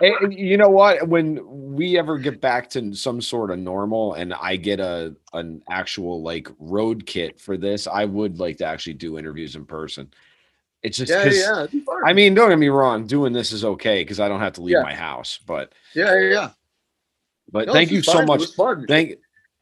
[0.00, 1.06] Hey, and you know what?
[1.08, 1.40] When
[1.74, 6.22] we ever get back to some sort of normal, and I get a an actual
[6.22, 10.12] like road kit for this, I would like to actually do interviews in person.
[10.82, 12.00] It's just yeah, yeah, it'd be fun.
[12.06, 13.06] I mean, don't get me wrong.
[13.06, 14.82] Doing this is okay because I don't have to leave Yeah.
[14.82, 15.38] my house.
[15.46, 16.50] But yeah, yeah, yeah.
[17.52, 18.24] but No, thank you so.
[18.24, 18.42] Much.
[18.88, 19.16] Thank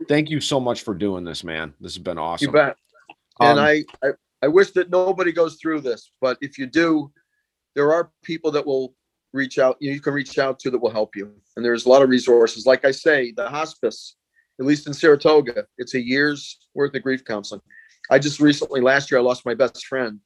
[0.09, 1.75] thank you so much for doing this, man.
[1.81, 2.47] This has been awesome.
[2.47, 2.77] You bet.
[3.41, 4.09] And Um, I, I,
[4.43, 7.13] I wish that nobody goes through this, but if you do,
[7.75, 8.95] there are people that will
[9.33, 9.77] reach out.
[9.81, 11.33] You can reach out to that will help you.
[11.57, 12.67] And there's a lot of resources.
[12.67, 14.17] Like I say, the hospice,
[14.61, 17.61] at least in Saratoga, it's a year's worth of grief counseling.
[18.11, 20.19] I just recently, last year, I lost my best friend,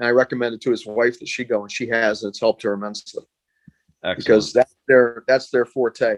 [0.00, 2.62] and I recommended to his wife that she go, and she has, and it's helped
[2.62, 3.22] her immensely
[4.02, 4.18] excellent.
[4.18, 6.16] because that's their that's their forte.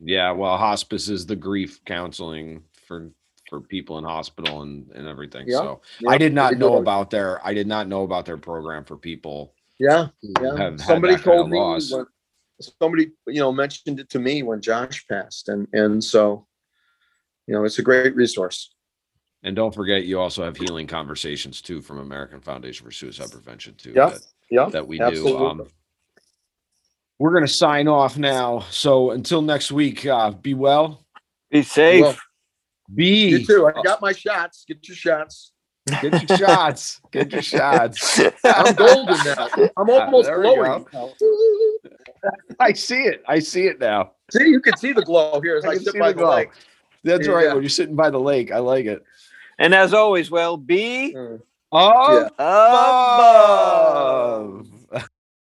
[0.00, 3.10] yeah, well, hospice is the grief counseling for
[3.50, 5.44] for people in hospital and and everything.
[5.46, 8.38] Yeah, So Yeah, I did not know about their I did not know about their
[8.38, 10.76] program for people Yeah, yeah.
[10.78, 12.06] Somebody told me when,
[12.80, 16.46] somebody you know mentioned it to me when Josh passed, and and so
[17.46, 18.74] you know it's a great resource.
[19.46, 23.74] And don't forget, you also have healing conversations too from American Foundation for Suicide Prevention
[23.76, 23.92] too.
[23.94, 25.38] Yeah, that- Yeah, that we absolutely.
[25.38, 25.46] do.
[25.46, 25.66] Um,
[27.20, 28.60] we're gonna sign off now.
[28.70, 31.06] So until next week, uh, be well.
[31.50, 32.02] Be safe.
[32.02, 32.16] Well,
[32.92, 33.66] Be you too.
[33.68, 34.64] I got my shots.
[34.66, 35.52] Get your shots.
[36.02, 37.00] get your shots.
[37.12, 38.20] Get your shots.
[38.44, 39.48] I'm golden now.
[39.76, 40.86] I'm almost There we glowing.
[42.58, 43.22] I see it.
[43.28, 44.12] I see it now.
[44.32, 46.50] See, you can see the glow here as I I, sit by the the, lake.
[47.04, 47.32] That's Yeah.
[47.34, 47.48] right.
[47.54, 49.04] When you're sitting by the lake, I like it.
[49.58, 51.40] And as always, well, be Mm.
[51.72, 52.28] Oh, Yeah.
[52.38, 52.38] above.
[52.38, 54.66] above.